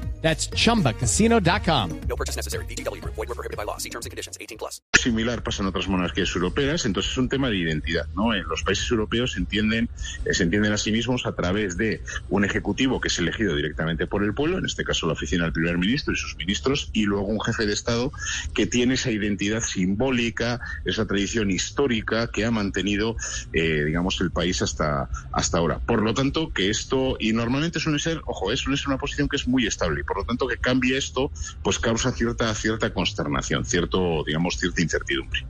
That's 0.21 0.49
chumbacasino.com. 0.51 2.01
No 2.07 2.15
purchase 2.15 2.37
necessary. 2.37 2.65
BGW. 2.65 3.01
Void 3.03 3.27
were 3.27 3.35
prohibited 3.35 3.57
by 3.57 3.65
law. 3.65 3.77
See 3.77 3.89
terms 3.89 4.05
and 4.05 4.11
conditions 4.11 4.37
18 4.39 4.57
plus. 4.57 4.81
Similar 4.93 5.41
pasa 5.41 5.63
en 5.63 5.67
otras 5.67 5.87
monarquías 5.87 6.35
europeas, 6.35 6.85
entonces 6.85 7.13
es 7.13 7.17
un 7.17 7.27
tema 7.27 7.49
de 7.49 7.57
identidad, 7.57 8.07
¿no? 8.15 8.35
En 8.35 8.47
los 8.47 8.61
países 8.61 8.89
europeos 8.91 9.31
se 9.31 9.39
entienden, 9.39 9.89
eh, 10.25 10.33
se 10.33 10.43
entienden 10.43 10.73
a 10.73 10.77
sí 10.77 10.91
mismos 10.91 11.25
a 11.25 11.33
través 11.33 11.75
de 11.75 12.03
un 12.29 12.45
ejecutivo 12.45 13.01
que 13.01 13.07
es 13.07 13.17
elegido 13.17 13.55
directamente 13.55 14.05
por 14.05 14.23
el 14.23 14.35
pueblo, 14.35 14.59
en 14.59 14.65
este 14.65 14.83
caso 14.83 15.07
la 15.07 15.13
oficina 15.13 15.45
del 15.45 15.53
primer 15.53 15.79
ministro 15.79 16.13
y 16.13 16.17
sus 16.17 16.35
ministros, 16.35 16.91
y 16.93 17.05
luego 17.05 17.25
un 17.25 17.41
jefe 17.41 17.65
de 17.65 17.73
Estado 17.73 18.11
que 18.53 18.67
tiene 18.67 18.93
esa 18.93 19.09
identidad 19.09 19.61
simbólica, 19.61 20.59
esa 20.85 21.07
tradición 21.07 21.49
histórica 21.49 22.27
que 22.27 22.45
ha 22.45 22.51
mantenido, 22.51 23.15
eh, 23.53 23.85
digamos, 23.85 24.21
el 24.21 24.29
país 24.29 24.61
hasta, 24.61 25.09
hasta 25.31 25.57
ahora. 25.57 25.79
Por 25.79 26.03
lo 26.03 26.13
tanto, 26.13 26.51
que 26.53 26.69
esto, 26.69 27.17
y 27.19 27.33
normalmente 27.33 27.79
suele 27.79 27.97
ser, 27.97 28.21
ojo, 28.25 28.51
es, 28.51 28.59
suele 28.59 28.77
ser 28.77 28.89
una 28.89 28.97
posición 28.99 29.27
que 29.27 29.37
es 29.37 29.47
muy 29.47 29.65
estable 29.65 30.03
por 30.11 30.17
lo 30.17 30.25
tanto 30.25 30.45
que 30.45 30.57
cambie 30.57 30.97
esto 30.97 31.31
pues 31.63 31.79
causa 31.79 32.11
cierta 32.11 32.53
cierta 32.53 32.93
consternación, 32.93 33.63
cierto 33.63 34.25
digamos 34.25 34.57
cierta 34.57 34.81
incertidumbre. 34.81 35.45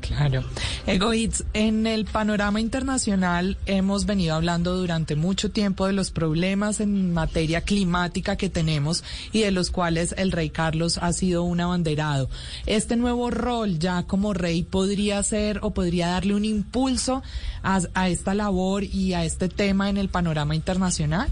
Claro. 0.00 0.42
Egoitz, 0.86 1.44
en 1.52 1.86
el 1.86 2.06
panorama 2.06 2.60
internacional 2.60 3.56
hemos 3.66 4.06
venido 4.06 4.34
hablando 4.34 4.76
durante 4.76 5.14
mucho 5.14 5.52
tiempo 5.52 5.86
de 5.86 5.92
los 5.92 6.10
problemas 6.10 6.80
en 6.80 7.12
materia 7.12 7.60
climática 7.60 8.34
que 8.34 8.48
tenemos 8.48 9.04
y 9.30 9.42
de 9.42 9.52
los 9.52 9.70
cuales 9.70 10.12
el 10.18 10.32
rey 10.32 10.50
Carlos 10.50 10.98
ha 10.98 11.12
sido 11.12 11.44
un 11.44 11.60
abanderado. 11.60 12.28
Este 12.66 12.96
nuevo 12.96 13.30
rol 13.30 13.78
ya 13.78 14.02
como 14.02 14.34
rey 14.34 14.64
podría 14.64 15.22
ser 15.22 15.60
o 15.62 15.70
podría 15.70 16.08
darle 16.08 16.34
un 16.34 16.44
impulso 16.44 17.22
a, 17.62 17.80
a 17.94 18.08
esta 18.08 18.34
labor 18.34 18.82
y 18.82 19.12
a 19.12 19.24
este 19.24 19.48
tema 19.48 19.90
en 19.90 19.96
el 19.98 20.08
panorama 20.08 20.56
internacional. 20.56 21.30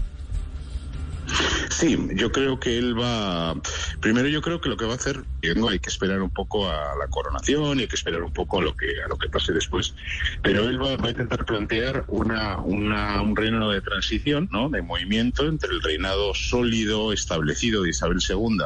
Sí, 1.79 1.97
yo 2.13 2.29
creo 2.29 2.59
que 2.59 2.77
él 2.77 2.99
va. 2.99 3.55
Primero, 4.01 4.27
yo 4.27 4.41
creo 4.41 4.59
que 4.59 4.67
lo 4.67 4.75
que 4.75 4.83
va 4.83 4.91
a 4.91 4.95
hacer, 4.97 5.23
no 5.55 5.69
hay 5.69 5.79
que 5.79 5.87
esperar 5.87 6.21
un 6.21 6.29
poco 6.29 6.69
a 6.69 6.93
la 6.99 7.07
coronación 7.09 7.79
y 7.79 7.83
hay 7.83 7.87
que 7.87 7.95
esperar 7.95 8.21
un 8.21 8.33
poco 8.33 8.59
a 8.59 8.61
lo 8.63 8.75
que 8.75 9.01
a 9.01 9.07
lo 9.07 9.17
que 9.17 9.29
pase 9.29 9.53
después. 9.53 9.95
Pero 10.43 10.67
él 10.67 10.77
va, 10.77 10.89
a 10.89 11.09
intentar 11.09 11.45
plantear 11.45 12.03
una, 12.09 12.57
una, 12.57 13.21
un 13.21 13.33
reino 13.33 13.69
de 13.69 13.79
transición, 13.79 14.49
¿no? 14.51 14.69
De 14.69 14.81
movimiento 14.81 15.47
entre 15.47 15.69
el 15.69 15.81
reinado 15.81 16.33
sólido 16.33 17.13
establecido 17.13 17.83
de 17.83 17.91
Isabel 17.91 18.19
II 18.27 18.57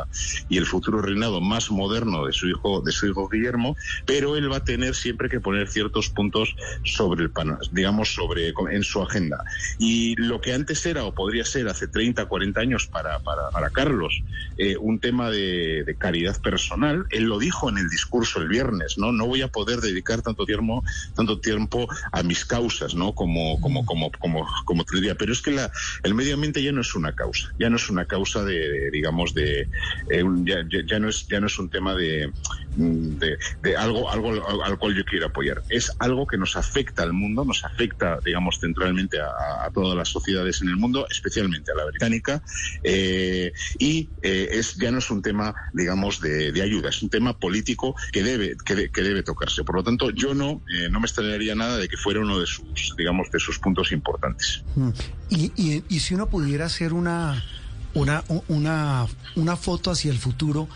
y 0.50 0.58
el 0.58 0.66
futuro 0.66 1.00
reinado 1.00 1.40
más 1.40 1.70
moderno 1.70 2.26
de 2.26 2.34
su 2.34 2.48
hijo 2.48 2.82
de 2.82 2.92
su 2.92 3.06
hijo 3.06 3.30
Guillermo. 3.30 3.78
Pero 4.08 4.38
él 4.38 4.52
va 4.52 4.58
a 4.58 4.64
tener 4.64 4.96
siempre 4.96 5.30
que 5.30 5.40
poner 5.40 5.68
ciertos 5.68 6.10
puntos 6.10 6.56
sobre 6.84 7.26
el 7.26 7.32
digamos 7.72 8.12
sobre 8.12 8.56
en 8.72 8.84
su 8.84 9.04
agenda. 9.04 9.44
Y 9.78 10.16
lo 10.16 10.42
que 10.42 10.56
antes 10.56 10.84
era 10.88 11.04
o 11.04 11.14
podría 11.14 11.46
ser 11.46 11.68
hace 11.68 11.88
30, 11.88 12.26
40 12.26 12.60
años 12.60 12.88
para, 12.88 13.03
para, 13.24 13.50
para 13.50 13.70
Carlos 13.70 14.22
eh, 14.58 14.78
un 14.78 15.00
tema 15.00 15.32
de, 15.32 15.84
de, 15.84 15.96
caridad 15.96 16.40
personal. 16.40 17.06
Él 17.10 17.24
lo 17.24 17.40
dijo 17.40 17.70
en 17.70 17.78
el 17.78 17.90
discurso 17.90 18.40
el 18.40 18.48
viernes, 18.48 18.98
¿no? 18.98 19.12
No 19.12 19.26
voy 19.26 19.42
a 19.42 19.48
poder 19.48 19.80
dedicar 19.80 20.22
tanto 20.22 20.46
tiempo, 20.46 20.84
tanto 21.16 21.40
tiempo 21.40 21.88
a 22.12 22.22
mis 22.22 22.46
causas, 22.46 22.94
¿no? 22.94 23.14
Como, 23.14 23.60
como, 23.62 23.84
como, 23.86 24.12
como, 24.12 24.48
como 24.66 24.84
te 24.84 24.98
diría. 24.98 25.16
Pero 25.16 25.34
es 25.34 25.42
que 25.42 25.52
la, 25.52 25.72
el 26.04 26.14
medio 26.14 26.36
ambiente 26.36 26.62
ya 26.62 26.72
no 26.72 26.82
es 26.82 26.94
una 26.94 27.14
causa, 27.14 27.52
ya 27.58 27.70
no 27.70 27.78
es 27.78 27.90
una 27.90 28.06
causa 28.06 28.44
de, 28.44 28.60
de 28.70 28.92
digamos, 28.92 29.34
de, 29.34 29.68
eh, 30.10 30.24
ya, 30.44 30.58
ya, 30.86 31.00
no 31.00 31.10
es, 31.10 31.28
ya 31.28 31.40
no 31.40 31.48
es 31.48 31.58
un 31.58 31.70
tema 31.70 31.96
de, 31.96 32.32
de, 32.76 33.38
de 33.64 33.76
algo, 33.76 34.12
algo 34.12 34.64
al 34.64 34.78
cual 34.78 34.96
yo 34.96 35.04
quiero 35.04 35.28
apoyar. 35.28 35.64
Es 35.70 35.92
algo 35.98 36.28
que 36.28 36.38
nos 36.38 36.56
afecta 36.56 37.02
al 37.02 37.14
mundo, 37.14 37.44
nos 37.44 37.66
afecta, 37.66 38.20
digamos, 38.24 38.60
centralmente 38.60 39.20
a, 39.20 39.66
a 39.66 39.72
todas 39.72 39.98
las 39.98 40.10
sociedades 40.10 40.62
en 40.62 40.70
el 40.70 40.78
mundo, 40.78 41.08
especialmente 41.10 41.72
a 41.72 41.76
la 41.76 41.86
británica, 41.86 42.44
eh, 42.84 42.93
y 43.80 44.10
eh, 44.22 44.50
es 44.52 44.76
ya 44.76 44.92
no 44.92 45.00
es 45.00 45.10
un 45.10 45.22
tema, 45.22 45.56
digamos, 45.74 46.20
de, 46.20 46.52
de, 46.52 46.62
ayuda, 46.62 46.90
es 46.90 47.02
un 47.02 47.10
tema 47.10 47.38
político 47.38 47.96
que 48.12 48.24
debe, 48.24 48.56
que, 48.66 48.76
debe 49.02 49.24
tocarse. 49.24 49.64
Por 49.64 49.76
lo 49.76 49.84
tanto, 49.84 50.10
yo 50.12 50.34
no, 50.34 50.62
eh, 50.74 50.90
no 50.90 51.00
me 51.00 51.06
extrañaría 51.06 51.56
nada 51.56 51.78
de 51.78 51.88
que 51.88 51.98
fuera 51.98 52.20
uno 52.20 52.40
de 52.40 52.46
sus, 52.46 52.96
digamos, 52.98 53.30
de 53.32 53.40
sus 53.40 53.60
puntos 53.60 53.92
importantes. 53.92 54.64
Y, 55.30 55.52
y, 55.56 55.84
y 55.90 56.00
si 56.00 56.16
uno 56.16 56.28
pudiera 56.28 56.66
hacer 56.66 56.94
una, 56.94 57.44
una, 57.94 58.24
una, 58.48 59.08
una 59.36 59.56
foto 59.56 59.92
hacia 59.92 60.12
el 60.12 60.18
futuro, 60.18 60.68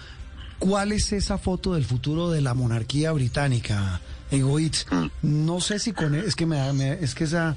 ¿cuál 0.59 0.91
es 0.91 1.11
esa 1.13 1.37
foto 1.37 1.73
del 1.73 1.85
futuro 1.85 2.29
de 2.29 2.41
la 2.41 2.53
monarquía 2.53 3.11
británica? 3.11 4.01
Egoitz. 4.31 4.85
No 5.21 5.61
sé 5.61 5.79
si 5.79 5.93
con 5.93 6.15
es 6.15 6.35
que 6.35 6.45
me, 6.45 6.57
da, 6.57 6.73
me, 6.73 6.93
es 6.93 7.15
que 7.15 7.23
esa 7.25 7.55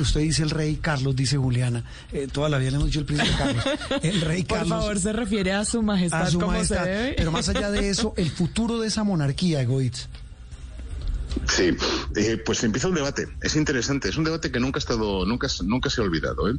usted 0.00 0.20
dice 0.20 0.42
el 0.42 0.50
rey 0.50 0.76
Carlos, 0.76 1.14
dice 1.14 1.36
Juliana. 1.36 1.84
Eh, 2.12 2.28
toda 2.30 2.48
la 2.48 2.58
vida 2.58 2.70
le 2.70 2.76
hemos 2.76 2.88
dicho 2.88 3.00
el 3.00 3.06
príncipe 3.06 3.30
Carlos. 3.36 3.64
El 4.02 4.20
rey 4.20 4.42
Por 4.48 4.58
Carlos. 4.58 4.72
Por 4.72 4.80
favor, 4.80 5.00
se 5.00 5.12
refiere 5.12 5.52
a 5.52 5.64
su 5.64 5.82
majestad 5.82 6.22
a 6.22 6.30
su 6.30 6.38
como 6.40 6.52
majestad. 6.52 6.84
se 6.84 6.90
debe. 6.90 7.14
Pero 7.16 7.32
más 7.32 7.48
allá 7.48 7.70
de 7.70 7.88
eso, 7.88 8.14
el 8.16 8.30
futuro 8.30 8.80
de 8.80 8.88
esa 8.88 9.04
monarquía, 9.04 9.60
Egoitz. 9.62 10.08
Sí, 11.48 11.76
eh, 12.16 12.36
pues 12.44 12.62
empieza 12.64 12.88
un 12.88 12.94
debate. 12.94 13.26
Es 13.40 13.56
interesante. 13.56 14.08
Es 14.08 14.16
un 14.16 14.24
debate 14.24 14.50
que 14.50 14.60
nunca 14.60 14.78
ha 14.78 14.80
estado, 14.80 15.24
nunca, 15.26 15.48
nunca 15.64 15.90
se 15.90 16.00
ha 16.00 16.04
olvidado. 16.04 16.48
¿eh? 16.48 16.54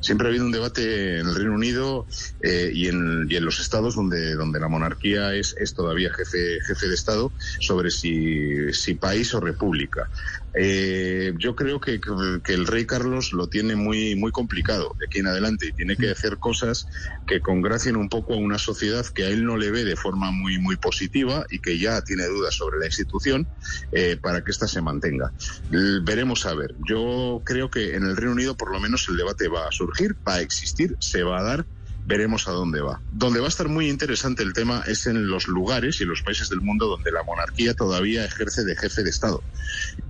Siempre 0.00 0.26
ha 0.26 0.30
habido 0.30 0.44
un 0.44 0.52
debate 0.52 1.18
en 1.18 1.28
el 1.28 1.34
Reino 1.34 1.54
Unido 1.54 2.06
eh, 2.42 2.70
y, 2.72 2.88
en, 2.88 3.26
y, 3.28 3.36
en, 3.36 3.44
los 3.44 3.60
estados 3.60 3.94
donde, 3.94 4.34
donde 4.34 4.60
la 4.60 4.68
monarquía 4.68 5.34
es, 5.34 5.54
es 5.58 5.74
todavía 5.74 6.12
jefe, 6.12 6.58
jefe 6.66 6.88
de 6.88 6.94
estado 6.94 7.32
sobre 7.60 7.90
si, 7.90 8.72
si 8.72 8.94
país 8.94 9.34
o 9.34 9.40
república. 9.40 10.08
Eh, 10.56 11.34
yo 11.38 11.56
creo 11.56 11.80
que, 11.80 12.00
que, 12.00 12.54
el 12.54 12.66
rey 12.66 12.86
Carlos 12.86 13.32
lo 13.32 13.48
tiene 13.48 13.74
muy, 13.74 14.14
muy 14.14 14.30
complicado 14.30 14.94
de 14.98 15.06
aquí 15.06 15.18
en 15.18 15.26
adelante 15.26 15.66
y 15.66 15.72
tiene 15.72 15.96
que 15.96 16.10
hacer 16.10 16.38
cosas 16.38 16.86
que 17.26 17.40
congracien 17.40 17.96
un 17.96 18.08
poco 18.08 18.34
a 18.34 18.36
una 18.36 18.58
sociedad 18.58 19.04
que 19.06 19.24
a 19.24 19.28
él 19.28 19.44
no 19.44 19.56
le 19.56 19.72
ve 19.72 19.84
de 19.84 19.96
forma 19.96 20.30
muy, 20.30 20.58
muy 20.58 20.76
positiva 20.76 21.44
y 21.50 21.58
que 21.58 21.78
ya 21.78 22.02
tiene 22.02 22.26
dudas 22.26 22.54
sobre 22.54 22.78
la 22.78 22.86
institución 22.86 23.48
eh, 23.90 24.16
para 24.20 24.42
que 24.42 24.52
ésta 24.52 24.68
se 24.68 24.80
mantenga. 24.80 25.32
Veremos 25.70 26.46
a 26.46 26.54
ver. 26.54 26.74
Yo 26.88 27.42
creo 27.44 27.70
que 27.70 27.96
en 27.96 28.04
el 28.04 28.16
Reino 28.16 28.32
Unido 28.32 28.56
por 28.56 28.70
lo 28.70 28.78
menos 28.78 29.08
el 29.08 29.16
debate 29.16 29.48
va 29.48 29.66
a 29.68 29.72
surgir, 29.72 30.16
va 30.26 30.34
a 30.34 30.40
existir, 30.40 30.96
se 31.00 31.24
va 31.24 31.40
a 31.40 31.42
dar 31.42 31.66
veremos 32.06 32.48
a 32.48 32.52
dónde 32.52 32.80
va. 32.80 33.00
Donde 33.12 33.40
va 33.40 33.46
a 33.46 33.48
estar 33.48 33.68
muy 33.68 33.88
interesante 33.88 34.42
el 34.42 34.52
tema 34.52 34.82
es 34.86 35.06
en 35.06 35.28
los 35.28 35.48
lugares 35.48 36.00
y 36.00 36.04
los 36.04 36.22
países 36.22 36.48
del 36.48 36.60
mundo 36.60 36.86
donde 36.86 37.10
la 37.10 37.22
monarquía 37.22 37.74
todavía 37.74 38.24
ejerce 38.24 38.64
de 38.64 38.76
jefe 38.76 39.02
de 39.02 39.10
Estado. 39.10 39.42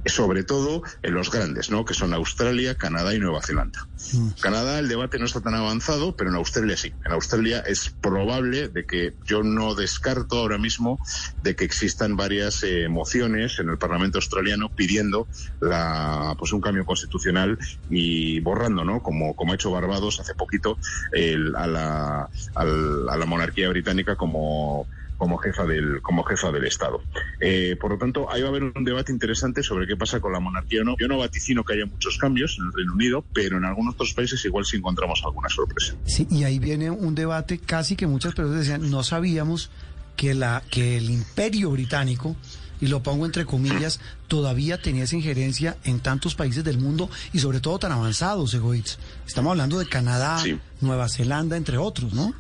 Sobre 0.07 0.44
todo 0.44 0.83
en 1.02 1.14
los 1.14 1.30
grandes, 1.30 1.70
¿no? 1.70 1.85
Que 1.85 1.94
son 1.94 2.14
Australia, 2.14 2.74
Canadá 2.74 3.14
y 3.14 3.18
Nueva 3.18 3.42
Zelanda. 3.42 3.87
Mm. 4.12 4.28
Canadá 4.40 4.78
el 4.78 4.88
debate 4.88 5.18
no 5.18 5.24
está 5.24 5.40
tan 5.40 5.54
avanzado, 5.54 6.16
pero 6.16 6.30
en 6.30 6.37
Australia 6.37 6.76
sí. 6.76 6.92
En 7.04 7.12
Australia 7.12 7.61
es 7.61 7.90
probable 8.00 8.68
de 8.68 8.87
que 8.87 9.14
yo 9.24 9.42
no 9.42 9.74
descarto 9.74 10.38
ahora 10.38 10.59
mismo 10.59 10.98
de 11.42 11.57
que 11.57 11.64
existan 11.64 12.16
varias 12.16 12.62
eh, 12.64 12.88
mociones 12.88 13.59
en 13.59 13.70
el 13.70 13.78
Parlamento 13.78 14.18
australiano 14.18 14.68
pidiendo 14.68 15.28
la, 15.61 16.35
pues 16.38 16.52
un 16.52 16.61
cambio 16.61 16.85
constitucional 16.85 17.59
y 17.88 18.40
borrando, 18.40 18.85
¿no? 18.85 19.02
Como, 19.02 19.35
como 19.35 19.52
ha 19.52 19.54
hecho 19.54 19.70
Barbados 19.70 20.20
hace 20.20 20.35
poquito 20.35 20.78
el, 21.12 21.54
a 21.57 21.66
la 21.66 21.84
a, 21.85 22.29
la 22.64 23.27
monarquía 23.27 23.68
británica 23.68 24.16
como 24.16 24.87
como 25.16 25.38
jefa 25.38 25.64
del 25.64 26.03
como 26.03 26.25
jefa 26.25 26.51
del 26.51 26.64
Estado. 26.66 27.01
Eh, 27.40 27.77
por 27.81 27.92
lo 27.92 27.99
tanto, 27.99 28.31
ahí 28.31 28.42
va 28.42 28.49
a 28.49 28.51
haber 28.51 28.64
un 28.64 28.85
debate 28.85 29.12
interesante 29.12 29.62
sobre 29.62 29.87
qué 29.87 29.97
pasa 29.97 30.20
con 30.20 30.33
la 30.33 30.40
monarquía 30.40 30.83
o 30.83 30.85
no. 30.85 30.97
Yo 30.99 31.07
no 31.09 31.18
vaticino 31.18 31.64
que 31.64 31.75
haya 31.75 31.87
muchos 31.87 32.18
cambios 32.18 32.57
en 32.59 32.66
el 32.66 32.73
Reino 32.73 32.92
Unido, 32.94 33.25
pero 33.33 33.57
en 33.57 33.64
algunos 33.64 33.94
otros 33.94 34.12
países 34.12 34.44
igual 34.44 34.64
sí 34.64 34.77
encontramos 34.77 35.23
alguna 35.25 35.49
sorpresa. 35.49 35.94
Sí, 36.05 36.27
y 36.31 36.44
ahí 36.44 36.59
viene 36.59 36.90
un 36.90 37.14
debate 37.14 37.59
casi 37.59 37.97
que 37.97 38.07
muchas 38.07 38.35
personas 38.35 38.61
decían, 38.61 38.90
no 38.90 39.03
sabíamos 39.03 39.70
que 40.16 40.35
la 40.35 40.62
que 40.70 40.97
el 40.97 41.11
Imperio 41.11 41.70
británico 41.70 42.37
y 42.80 42.87
lo 42.88 43.02
pongo 43.02 43.26
entre 43.26 43.46
comillas, 43.46 44.00
todavía 44.28 44.80
tenía 44.80 45.04
esa 45.04 45.16
injerencia 45.16 45.76
en 45.84 46.00
tantos 46.00 46.34
países 46.34 46.64
del 46.64 46.78
mundo 46.78 47.10
y 47.32 47.38
sobre 47.38 47.60
todo 47.60 47.78
tan 47.78 47.92
avanzados, 47.92 48.54
Egoitz. 48.54 48.98
Estamos 49.26 49.50
hablando 49.50 49.78
de 49.78 49.87
Canadá, 49.87 50.40
sí. 50.42 50.58
Nueva 50.80 51.08
Zelanda, 51.08 51.56
entre 51.56 51.78
otros, 51.78 52.12
¿no? 52.12 52.34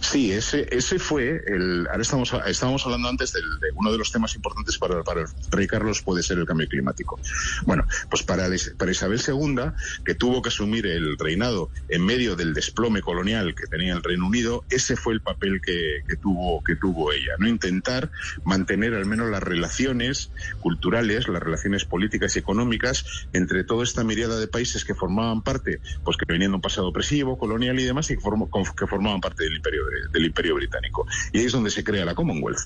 Sí, 0.00 0.32
ese, 0.32 0.66
ese 0.70 0.98
fue 0.98 1.42
el. 1.46 1.86
Ahora 1.88 2.02
estamos, 2.02 2.32
estábamos 2.46 2.84
hablando 2.84 3.08
antes 3.08 3.32
del, 3.32 3.44
de 3.60 3.68
uno 3.74 3.92
de 3.92 3.98
los 3.98 4.10
temas 4.10 4.34
importantes 4.34 4.76
para, 4.78 4.96
el 4.96 5.26
rey 5.50 5.66
Carlos 5.66 6.02
puede 6.02 6.22
ser 6.22 6.38
el 6.38 6.46
cambio 6.46 6.68
climático. 6.68 7.18
Bueno, 7.64 7.86
pues 8.10 8.22
para, 8.22 8.48
para 8.76 8.90
Isabel 8.90 9.20
II, 9.26 9.72
que 10.04 10.14
tuvo 10.14 10.42
que 10.42 10.48
asumir 10.48 10.86
el 10.86 11.16
reinado 11.18 11.70
en 11.88 12.04
medio 12.04 12.36
del 12.36 12.52
desplome 12.52 13.00
colonial 13.00 13.54
que 13.54 13.66
tenía 13.66 13.94
el 13.94 14.02
Reino 14.02 14.26
Unido, 14.26 14.64
ese 14.70 14.96
fue 14.96 15.14
el 15.14 15.20
papel 15.20 15.60
que, 15.60 16.02
que 16.08 16.16
tuvo, 16.16 16.62
que 16.64 16.76
tuvo 16.76 17.12
ella, 17.12 17.32
¿no? 17.38 17.48
Intentar 17.48 18.10
mantener 18.44 18.94
al 18.94 19.06
menos 19.06 19.30
las 19.30 19.42
relaciones 19.42 20.30
culturales, 20.60 21.28
las 21.28 21.42
relaciones 21.42 21.84
políticas 21.84 22.36
y 22.36 22.40
económicas 22.40 23.04
entre 23.32 23.64
toda 23.64 23.84
esta 23.84 24.04
miriada 24.04 24.38
de 24.38 24.48
países 24.48 24.84
que 24.84 24.94
formaban 24.94 25.42
parte, 25.42 25.80
pues 26.04 26.16
que 26.16 26.24
venían 26.26 26.50
de 26.50 26.56
un 26.56 26.60
pasado 26.60 26.88
opresivo, 26.88 27.38
colonial 27.38 27.78
y 27.78 27.84
demás, 27.84 28.10
y 28.10 28.16
que, 28.16 28.20
form, 28.20 28.48
que 28.76 28.86
formaban 28.86 29.20
parte 29.20 29.41
del 29.44 29.56
imperio, 29.56 29.82
del 30.12 30.24
imperio 30.24 30.54
británico. 30.54 31.06
Y 31.32 31.38
ahí 31.38 31.46
es 31.46 31.52
donde 31.52 31.70
se 31.70 31.84
crea 31.84 32.04
la 32.04 32.14
Commonwealth. 32.14 32.60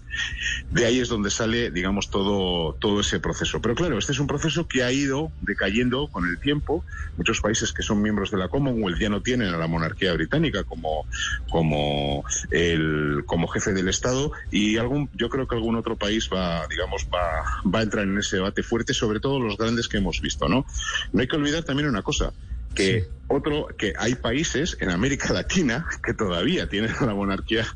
De 0.71 0.87
ahí 0.87 1.01
es 1.01 1.09
donde 1.09 1.31
sale, 1.31 1.71
digamos, 1.71 2.11
todo, 2.11 2.75
todo 2.75 3.01
ese 3.01 3.21
proceso. 3.21 3.61
Pero 3.61 3.75
claro, 3.75 3.99
este 3.99 4.13
es 4.13 4.19
un 4.19 4.27
proceso 4.27 4.67
que 4.67 4.83
ha 4.83 4.93
ido 4.93 5.33
decayendo 5.43 6.09
con 6.09 6.27
el 6.27 6.39
tiempo. 6.39 6.85
Muchos 7.17 7.41
países 7.41 7.73
que 7.73 7.83
son 7.83 8.03
miembros 8.03 8.31
de 8.31 8.39
la 8.39 8.49
Commonwealth 8.49 8.99
ya 8.99 9.09
no 9.09 9.23
tienen 9.23 9.55
a 9.55 9.59
la 9.59 9.67
monarquía 9.67 10.13
británica 10.13 10.65
como, 10.65 11.07
como, 11.51 12.25
el, 12.51 13.25
como 13.27 13.49
jefe 13.49 13.73
del 13.73 13.89
Estado 13.89 14.33
y 14.51 14.77
algún, 14.77 15.11
yo 15.15 15.29
creo 15.29 15.47
que 15.47 15.55
algún 15.55 15.77
otro 15.77 15.97
país 15.97 16.29
va, 16.33 16.67
digamos, 16.69 17.07
va, 17.13 17.43
va 17.69 17.81
a 17.81 17.83
entrar 17.83 18.05
en 18.05 18.19
ese 18.19 18.37
debate 18.37 18.63
fuerte, 18.63 18.95
sobre 18.95 19.21
todo 19.21 19.41
los 19.41 19.57
grandes 19.57 19.89
que 19.89 19.99
hemos 19.99 20.21
visto, 20.21 20.49
¿no? 20.49 20.67
No 21.13 21.21
hay 21.21 21.29
que 21.29 21.37
olvidar 21.37 21.65
también 21.65 21.89
una 21.89 22.03
cosa, 22.03 22.33
que 22.77 23.17
otro 23.29 23.69
que 23.77 23.93
hay 23.99 24.15
países 24.15 24.77
en 24.81 24.91
América 24.91 25.33
Latina 25.33 25.87
que 26.05 26.15
todavía 26.15 26.69
tienen 26.69 26.93
a 27.01 27.07
la 27.07 27.15
monarquía 27.15 27.67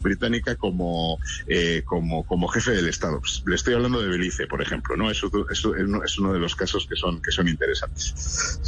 británica 0.00 0.56
como, 0.56 1.18
eh, 1.46 1.82
como, 1.84 2.24
como 2.26 2.48
jefe 2.48 2.72
del 2.72 2.88
Estado. 2.88 3.20
Le 3.46 3.54
estoy 3.54 3.74
hablando 3.74 4.00
de 4.00 4.08
Belice, 4.08 4.46
por 4.46 4.62
ejemplo, 4.62 4.96
¿no? 4.96 5.10
Eso, 5.10 5.30
eso 5.50 5.74
es 5.76 6.18
uno 6.18 6.32
de 6.32 6.38
los 6.38 6.56
casos 6.56 6.86
que 6.88 6.96
son, 6.96 7.22
que 7.22 7.30
son 7.30 7.48
interesantes. 7.48 8.58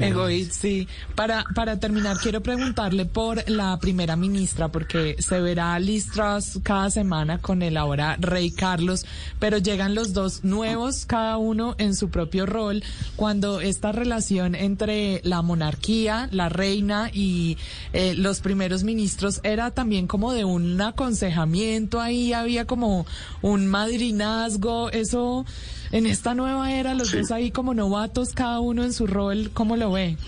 Egoíz, 0.00 0.54
sí. 0.54 0.88
Para, 1.14 1.44
para 1.54 1.78
terminar, 1.78 2.16
quiero 2.18 2.42
preguntarle 2.42 3.04
por 3.04 3.48
la 3.48 3.78
primera 3.78 4.16
ministra, 4.16 4.68
porque 4.68 5.16
se 5.18 5.40
verá 5.40 5.78
listras 5.78 6.58
cada 6.62 6.90
semana 6.90 7.38
con 7.38 7.62
el 7.62 7.76
ahora 7.76 8.16
rey 8.18 8.50
Carlos, 8.50 9.04
pero 9.38 9.58
llegan 9.58 9.94
los 9.94 10.12
dos 10.12 10.44
nuevos, 10.44 11.04
cada 11.04 11.36
uno 11.36 11.74
en 11.78 11.94
su 11.94 12.10
propio 12.10 12.46
rol, 12.46 12.82
cuando 13.16 13.60
esta 13.60 13.92
relación 13.92 14.54
entre 14.54 15.20
la 15.24 15.31
monarquía, 15.40 16.28
la 16.32 16.50
reina 16.50 17.10
y 17.12 17.56
eh, 17.94 18.14
los 18.14 18.40
primeros 18.40 18.84
ministros 18.84 19.40
era 19.44 19.70
también 19.70 20.06
como 20.06 20.32
de 20.32 20.44
un 20.44 20.78
aconsejamiento, 20.80 22.00
ahí 22.00 22.34
había 22.34 22.66
como 22.66 23.06
un 23.40 23.68
madrinazgo, 23.68 24.90
eso 24.90 25.46
en 25.92 26.06
esta 26.06 26.34
nueva 26.34 26.72
era, 26.72 26.94
los 26.94 27.12
dos 27.12 27.30
ahí 27.30 27.50
como 27.50 27.72
novatos, 27.72 28.32
cada 28.34 28.60
uno 28.60 28.84
en 28.84 28.92
su 28.92 29.06
rol, 29.06 29.50
¿cómo 29.54 29.76
lo 29.76 29.92
ve? 29.92 30.18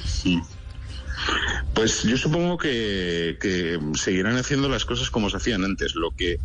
Pues 1.75 2.05
yo 2.05 2.17
supongo 2.17 2.57
que, 2.57 3.37
seguirán 3.95 4.37
haciendo 4.37 4.69
las 4.69 4.85
cosas 4.85 5.11
como 5.11 5.29
se 5.29 5.37
hacían 5.37 5.65
antes. 5.65 5.95
Lo 5.97 6.13
que 6.13 6.39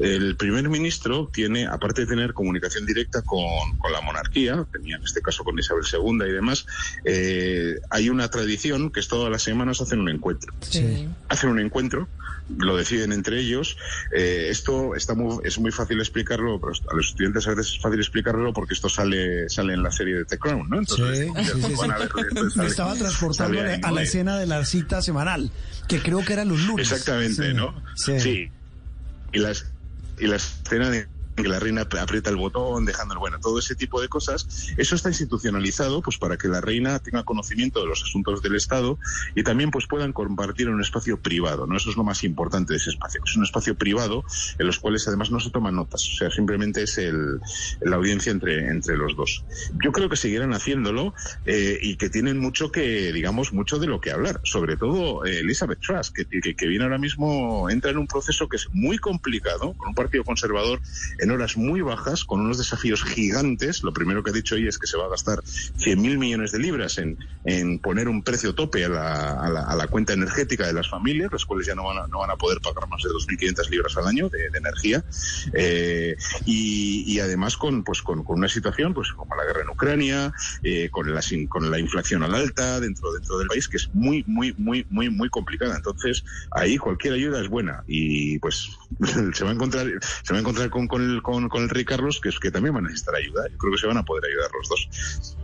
el 0.00 0.36
primer 0.36 0.68
ministro 0.68 1.28
tiene, 1.32 1.66
aparte 1.66 2.02
de 2.02 2.06
tener 2.06 2.32
comunicación 2.32 2.86
directa 2.86 3.22
con, 3.22 3.42
la 3.92 4.00
monarquía, 4.00 4.64
tenía 4.72 4.96
en 4.96 5.02
este 5.02 5.20
caso 5.22 5.44
con 5.44 5.58
Isabel 5.58 5.84
II 5.92 6.28
y 6.28 6.32
demás, 6.32 6.66
eh, 7.04 7.76
hay 7.90 8.08
una 8.10 8.28
tradición 8.30 8.90
que 8.90 9.00
es 9.00 9.08
todas 9.08 9.30
las 9.30 9.42
semanas 9.42 9.80
hacen 9.80 10.00
un 10.00 10.08
encuentro. 10.08 10.54
Hacen 11.28 11.50
un 11.50 11.60
encuentro 11.60 12.08
lo 12.58 12.76
deciden 12.76 13.12
entre 13.12 13.40
ellos. 13.40 13.76
Eh, 14.12 14.48
esto 14.50 14.94
está 14.94 15.14
muy, 15.14 15.38
es 15.44 15.58
muy 15.58 15.72
fácil 15.72 15.98
explicarlo, 15.98 16.60
pero 16.60 16.72
a 16.90 16.94
los 16.94 17.08
estudiantes 17.08 17.46
a 17.46 17.50
veces 17.50 17.74
es 17.74 17.80
fácil 17.80 17.98
explicarlo 17.98 18.52
porque 18.52 18.74
esto 18.74 18.88
sale 18.88 19.48
sale 19.48 19.74
en 19.74 19.82
la 19.82 19.90
serie 19.90 20.16
de 20.16 20.24
The 20.24 20.38
Crown, 20.38 20.68
¿no? 20.68 20.78
Entonces, 20.78 21.28
Me 22.56 22.66
estaba 22.66 22.94
transportando 22.94 23.60
a 23.82 23.90
la 23.90 24.02
escena 24.02 24.38
de 24.38 24.46
la 24.46 24.64
cita 24.64 25.02
semanal, 25.02 25.50
que 25.88 26.00
creo 26.00 26.24
que 26.24 26.34
era 26.34 26.44
los 26.44 26.60
lunes. 26.60 26.90
Exactamente, 26.90 27.52
¿no? 27.54 27.74
Sí. 27.94 28.50
Y 29.32 29.38
las 29.38 29.66
y 30.18 30.26
la 30.26 30.36
escena 30.36 30.90
de 30.90 31.06
que 31.42 31.48
la 31.48 31.60
reina 31.60 31.82
aprieta 31.82 32.30
el 32.30 32.36
botón, 32.36 32.84
dejando, 32.84 33.18
bueno, 33.18 33.38
todo 33.40 33.58
ese 33.58 33.74
tipo 33.74 34.00
de 34.00 34.08
cosas. 34.08 34.72
Eso 34.76 34.94
está 34.94 35.08
institucionalizado, 35.10 36.02
pues 36.02 36.18
para 36.18 36.36
que 36.36 36.48
la 36.48 36.60
reina 36.60 36.98
tenga 36.98 37.24
conocimiento 37.24 37.80
de 37.80 37.86
los 37.86 38.02
asuntos 38.02 38.42
del 38.42 38.56
Estado 38.56 38.98
y 39.34 39.42
también 39.42 39.70
pues 39.70 39.86
puedan 39.86 40.12
compartir 40.12 40.68
en 40.68 40.74
un 40.74 40.80
espacio 40.80 41.20
privado, 41.20 41.66
¿no? 41.66 41.76
Eso 41.76 41.90
es 41.90 41.96
lo 41.96 42.04
más 42.04 42.24
importante 42.24 42.72
de 42.72 42.78
ese 42.78 42.90
espacio. 42.90 43.20
Es 43.24 43.36
un 43.36 43.44
espacio 43.44 43.76
privado 43.76 44.24
en 44.58 44.66
los 44.66 44.78
cuales 44.78 45.06
además 45.08 45.30
no 45.30 45.40
se 45.40 45.50
toman 45.50 45.76
notas, 45.76 46.08
o 46.12 46.16
sea, 46.16 46.30
simplemente 46.30 46.82
es 46.82 46.98
el, 46.98 47.40
la 47.80 47.96
audiencia 47.96 48.32
entre, 48.32 48.68
entre 48.68 48.96
los 48.96 49.16
dos. 49.16 49.44
Yo 49.82 49.92
creo 49.92 50.08
que 50.08 50.16
seguirán 50.16 50.52
haciéndolo 50.54 51.14
eh, 51.44 51.78
y 51.80 51.96
que 51.96 52.10
tienen 52.10 52.38
mucho 52.38 52.70
que, 52.70 53.12
digamos, 53.12 53.52
mucho 53.52 53.78
de 53.78 53.86
lo 53.86 54.00
que 54.00 54.10
hablar, 54.10 54.40
sobre 54.44 54.76
todo 54.76 55.24
eh, 55.24 55.40
Elizabeth 55.40 55.80
Truss, 55.80 56.10
que, 56.10 56.26
que, 56.26 56.66
viene 56.66 56.84
ahora 56.84 56.98
mismo, 56.98 57.68
entra 57.70 57.90
en 57.90 57.98
un 57.98 58.06
proceso 58.06 58.48
que 58.48 58.56
es 58.56 58.68
muy 58.72 58.98
complicado, 58.98 59.74
con 59.74 59.88
un 59.88 59.94
partido 59.94 60.24
conservador 60.24 60.80
horas 61.30 61.56
muy 61.56 61.80
bajas, 61.80 62.24
con 62.24 62.40
unos 62.40 62.58
desafíos 62.58 63.02
gigantes. 63.04 63.82
Lo 63.82 63.92
primero 63.92 64.22
que 64.22 64.30
ha 64.30 64.32
dicho 64.32 64.54
hoy 64.54 64.66
es 64.66 64.78
que 64.78 64.86
se 64.86 64.96
va 64.96 65.06
a 65.06 65.08
gastar 65.08 65.42
100.000 65.42 66.18
millones 66.18 66.52
de 66.52 66.58
libras 66.58 66.98
en, 66.98 67.18
en 67.44 67.78
poner 67.78 68.08
un 68.08 68.22
precio 68.22 68.54
tope 68.54 68.84
a 68.84 68.88
la, 68.88 69.32
a, 69.32 69.50
la, 69.50 69.60
a 69.62 69.76
la, 69.76 69.86
cuenta 69.88 70.12
energética 70.12 70.66
de 70.66 70.72
las 70.72 70.88
familias, 70.88 71.30
las 71.32 71.44
cuales 71.44 71.66
ya 71.66 71.74
no 71.74 71.84
van 71.84 71.98
a, 71.98 72.06
no 72.06 72.20
van 72.20 72.30
a 72.30 72.36
poder 72.36 72.60
pagar 72.60 72.88
más 72.88 73.02
de 73.02 73.10
2.500 73.10 73.70
libras 73.70 73.96
al 73.96 74.06
año 74.06 74.28
de, 74.28 74.50
de 74.50 74.58
energía. 74.58 75.04
Eh, 75.52 76.16
y, 76.44 77.04
y, 77.06 77.20
además 77.20 77.56
con, 77.56 77.84
pues, 77.84 78.02
con, 78.02 78.24
con, 78.24 78.38
una 78.38 78.48
situación 78.48 78.94
pues, 78.94 79.12
como 79.12 79.34
la 79.34 79.44
guerra 79.44 79.62
en 79.62 79.70
Ucrania, 79.70 80.32
eh, 80.62 80.88
con, 80.90 81.12
la, 81.14 81.20
con 81.48 81.70
la 81.70 81.78
inflación 81.78 82.22
al 82.22 82.34
alta 82.34 82.80
dentro, 82.80 83.12
dentro 83.12 83.38
del 83.38 83.48
país, 83.48 83.68
que 83.68 83.76
es 83.76 83.94
muy, 83.94 84.24
muy, 84.26 84.54
muy, 84.58 84.86
muy, 84.90 85.10
muy 85.10 85.28
complicada. 85.28 85.76
Entonces, 85.76 86.24
ahí 86.50 86.78
cualquier 86.78 87.14
ayuda 87.14 87.40
es 87.40 87.48
buena 87.48 87.84
y 87.86 88.38
pues 88.38 88.70
se 89.32 89.44
va 89.44 89.50
a 89.50 89.54
encontrar, 89.54 89.86
se 90.22 90.32
va 90.32 90.38
a 90.38 90.40
encontrar 90.40 90.70
con, 90.70 90.86
con, 90.86 91.02
el, 91.02 91.15
con, 91.22 91.48
con 91.48 91.62
el 91.62 91.68
rey 91.68 91.84
Carlos, 91.84 92.20
que, 92.20 92.28
es, 92.28 92.38
que 92.38 92.50
también 92.50 92.74
van 92.74 92.84
a 92.84 92.88
necesitar 92.88 93.14
ayuda. 93.14 93.48
Yo 93.50 93.58
creo 93.58 93.72
que 93.72 93.78
se 93.78 93.86
van 93.86 93.96
a 93.96 94.04
poder 94.04 94.24
ayudar 94.30 94.50
los 94.58 94.68
dos. 94.68 95.36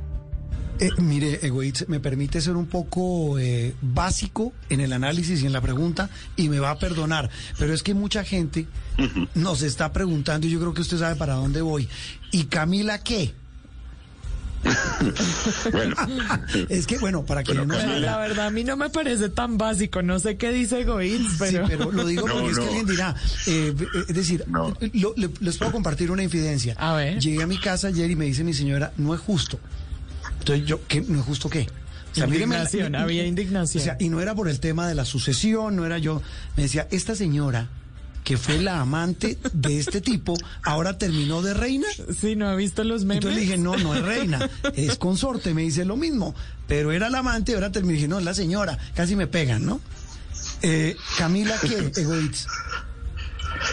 Eh, 0.78 0.90
mire, 0.98 1.38
Egoitz, 1.46 1.86
me 1.88 2.00
permite 2.00 2.40
ser 2.40 2.56
un 2.56 2.66
poco 2.66 3.38
eh, 3.38 3.74
básico 3.80 4.52
en 4.68 4.80
el 4.80 4.92
análisis 4.92 5.42
y 5.42 5.46
en 5.46 5.52
la 5.52 5.60
pregunta 5.60 6.10
y 6.34 6.48
me 6.48 6.58
va 6.58 6.70
a 6.70 6.78
perdonar, 6.78 7.30
pero 7.58 7.72
es 7.72 7.84
que 7.84 7.94
mucha 7.94 8.24
gente 8.24 8.66
uh 8.98 9.02
-huh. 9.02 9.28
nos 9.34 9.62
está 9.62 9.92
preguntando 9.92 10.46
y 10.46 10.50
yo 10.50 10.58
creo 10.58 10.74
que 10.74 10.80
usted 10.80 10.98
sabe 10.98 11.14
para 11.14 11.34
dónde 11.34 11.62
voy. 11.62 11.88
¿Y 12.32 12.44
Camila 12.44 13.04
qué? 13.04 13.32
bueno. 15.72 15.96
Es 16.68 16.86
que, 16.86 16.98
bueno, 16.98 17.24
para 17.24 17.42
que 17.42 17.52
bueno, 17.52 17.74
no... 17.74 17.98
La 17.98 18.18
verdad, 18.18 18.46
a 18.46 18.50
mí 18.50 18.64
no 18.64 18.76
me 18.76 18.90
parece 18.90 19.28
tan 19.28 19.58
básico. 19.58 20.02
No 20.02 20.18
sé 20.18 20.36
qué 20.36 20.52
dice 20.52 20.84
Goitz, 20.84 21.36
pero... 21.38 21.66
Sí, 21.66 21.74
pero 21.76 21.92
lo 21.92 22.06
digo 22.06 22.22
porque 22.22 22.42
no, 22.42 22.50
es 22.50 22.58
que 22.58 22.64
alguien 22.64 22.86
dirá... 22.86 23.14
Eh, 23.46 23.74
es 24.08 24.14
decir, 24.14 24.44
lo, 24.48 25.14
le, 25.16 25.30
les 25.40 25.58
puedo 25.58 25.72
compartir 25.72 26.10
una 26.10 26.22
infidencia. 26.22 26.74
A 26.78 26.94
ver. 26.94 27.18
Llegué 27.18 27.42
a 27.42 27.46
mi 27.46 27.58
casa 27.58 27.88
ayer 27.88 28.10
y 28.10 28.16
me 28.16 28.26
dice 28.26 28.44
mi 28.44 28.54
señora, 28.54 28.92
no 28.96 29.14
es 29.14 29.20
justo. 29.20 29.58
Entonces 30.38 30.66
yo, 30.66 30.80
¿qué? 30.86 31.00
¿No 31.00 31.20
es 31.20 31.24
justo 31.24 31.48
qué? 31.48 31.66
O 32.12 32.14
sea, 32.14 32.26
indignación, 32.26 32.92
míreme, 32.92 32.98
había 32.98 33.26
indignación. 33.26 33.80
O 33.80 33.84
sea, 33.84 33.96
y 33.98 34.10
no 34.10 34.20
era 34.20 34.34
por 34.34 34.48
el 34.48 34.60
tema 34.60 34.86
de 34.86 34.94
la 34.94 35.04
sucesión, 35.04 35.76
no 35.76 35.86
era 35.86 35.98
yo. 35.98 36.20
Me 36.56 36.64
decía, 36.64 36.86
esta 36.90 37.14
señora 37.14 37.68
que 38.32 38.38
fue 38.38 38.62
la 38.62 38.80
amante 38.80 39.36
de 39.52 39.78
este 39.78 40.00
tipo, 40.00 40.32
ahora 40.62 40.96
terminó 40.96 41.42
de 41.42 41.52
reina. 41.52 41.86
Sí, 42.18 42.34
no 42.34 42.48
ha 42.48 42.54
visto 42.54 42.82
los 42.82 43.04
memes. 43.04 43.16
Entonces 43.16 43.36
le 43.36 43.40
dije, 43.42 43.58
no, 43.58 43.76
no 43.76 43.94
es 43.94 44.00
reina, 44.00 44.48
es 44.74 44.96
consorte, 44.96 45.52
me 45.52 45.60
dice 45.60 45.84
lo 45.84 45.98
mismo. 45.98 46.34
Pero 46.66 46.92
era 46.92 47.10
la 47.10 47.18
amante, 47.18 47.52
ahora 47.52 47.70
terminó, 47.70 47.92
dije, 47.92 48.08
no, 48.08 48.18
es 48.18 48.24
la 48.24 48.32
señora, 48.32 48.78
casi 48.94 49.16
me 49.16 49.26
pegan, 49.26 49.66
¿no? 49.66 49.82
Eh, 50.62 50.96
Camila, 51.18 51.54
¿qué? 51.60 51.92
Egoitz. 52.00 52.46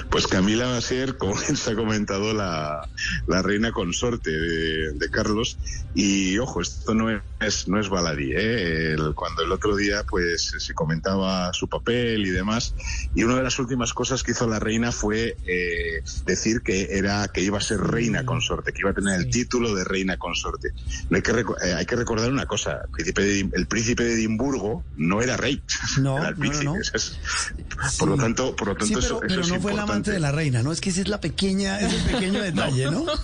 Pues 0.10 0.26
Camila 0.26 0.66
va 0.66 0.78
a 0.78 0.82
ser, 0.82 1.18
como 1.18 1.38
se 1.38 1.72
ha 1.72 1.76
comentado, 1.76 2.34
la, 2.34 2.88
la 3.28 3.42
reina 3.42 3.72
consorte 3.72 4.32
de, 4.32 4.94
de, 4.94 5.10
Carlos. 5.10 5.58
Y 5.94 6.38
ojo, 6.40 6.62
esto 6.62 6.94
no 6.94 7.10
es, 7.40 7.68
no 7.68 7.80
es 7.80 7.90
baladí, 7.90 8.32
¿eh? 8.34 8.94
El, 8.94 9.14
cuando 9.14 9.44
el 9.44 9.52
otro 9.52 9.76
día 9.76 10.04
pues 10.10 10.54
se 10.58 10.74
comentaba 10.74 11.54
su 11.54 11.68
papel 11.68 12.26
y 12.26 12.30
demás. 12.30 12.74
Y 13.16 13.24
una 13.24 13.36
de 13.36 13.44
las 13.44 13.60
últimas 13.60 13.94
cosas 13.94 14.24
que 14.24 14.32
hizo 14.32 14.48
la 14.48 14.60
reina 14.60 14.92
fue 14.92 15.38
eh, 15.46 16.04
decir 16.26 16.62
que 16.62 16.98
era 16.98 17.28
que 17.28 17.42
iba 17.42 17.58
a 17.58 17.62
ser 17.62 17.80
reina 17.80 18.26
consorte, 18.26 18.74
que 18.74 18.80
iba 18.82 18.92
a 18.92 18.94
tener 18.94 19.20
el 19.20 19.30
título 19.30 19.76
de 19.76 19.84
reina 19.84 20.18
consorte. 20.18 20.70
Hay 21.12 21.22
que, 21.22 21.32
eh, 21.32 21.74
hay 21.76 21.86
que 21.86 21.96
recordar 21.96 22.32
una 22.32 22.46
cosa, 22.46 22.82
el 22.84 22.90
príncipe, 22.92 23.22
de, 23.24 23.50
el 23.54 23.68
príncipe 23.68 24.04
de 24.04 24.14
Edimburgo 24.14 24.84
no 24.98 25.22
era 25.22 25.38
rey, 25.38 25.62
no, 26.02 26.18
era 26.18 26.30
el 26.30 26.36
príncipe. 26.36 26.66
No, 26.66 26.76
no. 26.76 26.80
Es, 26.94 27.18
por 27.98 28.10
lo 28.10 28.18
tanto, 28.18 28.56
por 28.56 28.70
lo 28.70 28.76
tanto 28.76 28.88
sí, 28.88 28.94
pero, 28.96 29.06
eso, 29.06 29.20
pero 29.22 29.42
eso 29.42 29.58
no 29.58 29.70
es 29.70 29.76
la 29.76 29.86
amante 30.00 30.12
de 30.12 30.20
la 30.20 30.32
reina, 30.32 30.64
¿no? 30.64 30.72
Es 30.72 30.82
que 30.82 30.90
esa 30.90 31.02
es 31.02 31.08
la 31.08 31.20
pequeña, 31.20 31.80
es 31.80 31.94
el 31.94 32.14
pequeño 32.14 32.42
detalle, 32.44 32.86
¿no? 32.92 33.06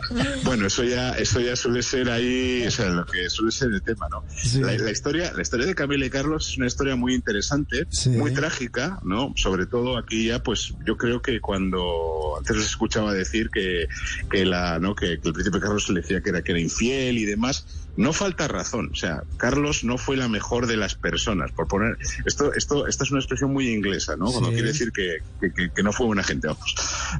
bueno, 0.44 0.66
eso 0.66 0.84
ya, 0.84 1.10
eso 1.12 1.40
ya 1.40 1.56
suele 1.56 1.82
ser 1.82 2.10
ahí, 2.10 2.64
o 2.66 2.70
sea, 2.70 2.86
lo 2.86 3.06
que 3.06 3.28
suele 3.28 3.52
ser 3.52 3.70
el 3.72 3.82
tema, 3.82 4.08
¿no? 4.08 4.24
Sí. 4.36 4.60
La, 4.60 4.72
la, 4.72 4.90
historia, 4.90 5.32
la 5.34 5.42
historia 5.42 5.66
de 5.66 5.74
Camila 5.74 6.06
y 6.06 6.10
Carlos 6.10 6.48
es 6.48 6.56
una 6.56 6.66
historia 6.66 6.96
muy 6.96 7.14
interesante, 7.14 7.86
sí. 7.90 8.10
muy 8.10 8.32
trágica, 8.32 9.00
¿no? 9.04 9.32
Sobre 9.36 9.66
todo 9.66 9.98
aquí 9.98 10.26
ya, 10.26 10.42
pues, 10.42 10.74
yo 10.86 10.96
creo 10.96 11.22
que 11.22 11.40
cuando 11.40 12.36
antes 12.38 12.56
les 12.56 12.66
escuchaba 12.66 13.12
decir 13.12 13.50
que, 13.50 13.86
que 14.30 14.44
la, 14.44 14.78
¿no? 14.78 14.94
Que, 14.94 15.20
que 15.20 15.28
el 15.28 15.34
príncipe 15.34 15.60
Carlos 15.60 15.88
le 15.90 16.00
decía 16.00 16.20
que 16.20 16.30
era 16.30 16.42
que 16.42 16.52
era 16.52 16.60
infiel 16.60 17.18
y 17.18 17.24
demás, 17.24 17.66
no 17.96 18.12
falta 18.12 18.48
razón. 18.48 18.90
O 18.92 18.94
sea, 18.94 19.22
Carlos 19.36 19.84
no 19.84 19.98
fue 19.98 20.16
la 20.16 20.28
mejor 20.28 20.66
de 20.66 20.76
las 20.76 20.94
personas. 20.94 21.52
Por 21.52 21.68
poner 21.68 21.96
esto, 22.24 22.52
esto, 22.54 22.86
esta 22.86 23.04
es 23.04 23.10
una 23.10 23.20
expresión 23.20 23.52
muy 23.52 23.68
inglesa, 23.68 24.16
¿no? 24.16 24.26
Cuando 24.30 24.50
sí. 24.50 24.54
quiere 24.54 24.68
decir 24.68 24.92
que, 24.92 25.18
que, 25.40 25.70
que, 25.70 25.82
no 25.82 25.92
fue 25.92 26.06
buena 26.06 26.22
gente, 26.22 26.46
vamos, 26.46 26.74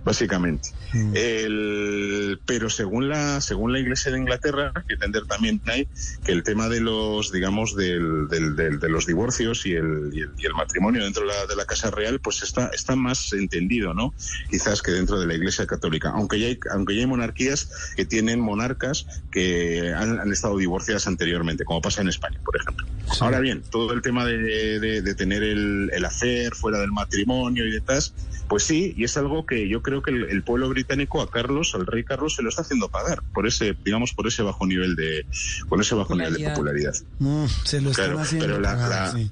básicamente. 0.05 0.71
Mm. 0.93 1.13
El, 1.15 2.41
pero 2.47 2.71
según 2.71 3.09
la, 3.09 3.41
según 3.41 3.73
la 3.73 3.79
Iglesia 3.79 4.13
de 4.13 4.19
Inglaterra, 4.19 4.73
hay 4.75 4.83
que 4.85 4.95
entender 4.95 5.27
también 5.27 5.61
hay 5.67 5.89
que 6.25 6.33
el 6.33 6.43
tema 6.43 6.69
de 6.69 6.81
los, 6.81 7.33
digamos, 7.33 7.77
del, 7.77 8.29
del, 8.29 8.57
del 8.57 8.81
de 8.81 8.89
los 8.89 9.07
divorcios 9.07 9.67
y 9.67 9.73
el, 9.73 10.11
y 10.13 10.21
el, 10.21 10.31
y 10.39 10.47
el 10.47 10.55
matrimonio 10.55 11.05
dentro 11.05 11.23
de 11.23 11.29
la, 11.29 11.47
de 11.47 11.57
la, 11.57 11.65
Casa 11.65 11.91
Real, 11.91 12.21
pues 12.21 12.43
está, 12.43 12.71
está 12.73 12.97
más 12.97 13.33
entendido, 13.33 13.95
¿no? 13.95 14.13
Quizás 14.51 14.83
que 14.83 14.91
dentro 14.91 15.21
de 15.21 15.27
la 15.27 15.35
Iglesia 15.35 15.67
Católica. 15.67 16.11
Aunque 16.11 16.41
ya 16.41 16.47
hay, 16.49 16.59
aunque 16.73 16.95
ya 16.95 17.01
hay 17.01 17.07
monarquías 17.07 17.71
que 17.97 18.05
tienen 18.05 18.41
monarcas 18.41 19.07
que 19.31 19.93
han, 19.95 20.19
han 20.19 20.33
estado 20.33 20.57
divorciadas 20.61 21.07
anteriormente, 21.09 21.65
como 21.65 21.81
pasa 21.81 22.03
en 22.03 22.09
España, 22.09 22.39
por 22.45 22.57
ejemplo. 22.57 22.87
Ahora 23.19 23.41
bien, 23.41 23.63
todo 23.71 23.93
el 23.93 24.03
tema 24.03 24.25
de, 24.25 24.79
de, 24.79 25.15
tener 25.15 25.43
el, 25.43 25.91
el, 25.93 26.05
hacer 26.05 26.55
fuera 26.55 26.79
del 26.79 26.93
matrimonio 26.93 27.67
y 27.67 27.73
detrás, 27.73 28.15
pues 28.49 28.65
sí, 28.65 28.95
y 28.97 29.05
es 29.05 29.17
algo 29.17 29.47
que 29.47 29.69
yo 29.69 29.83
creo 29.83 30.03
que 30.03 30.11
el, 30.11 30.43
pueblo 30.43 30.69
británico 30.69 31.21
a 31.21 31.31
Carlos, 31.31 31.75
al 31.75 31.87
rey 31.87 32.05
Carlos, 32.05 32.37
se 32.37 32.43
lo 32.43 32.49
está 32.49 32.63
haciendo 32.63 32.89
pagar 32.89 33.23
por 33.35 33.47
ese, 33.47 33.77
digamos, 33.85 34.13
por 34.13 34.27
ese 34.27 34.43
bajo 34.43 34.67
nivel 34.67 34.97
de, 34.97 35.27
por 35.69 35.81
ese 35.81 35.95
bajo 35.95 36.15
nivel 36.15 36.35
de 36.35 36.51
popularidad. 36.51 36.95
Mm, 37.19 37.47
se 37.65 37.81
lo 37.81 37.91
están 37.91 38.19
haciendo 38.19 38.47
pero 38.47 38.61
la, 38.61 38.77
pagar, 38.77 39.13
sí. 39.13 39.31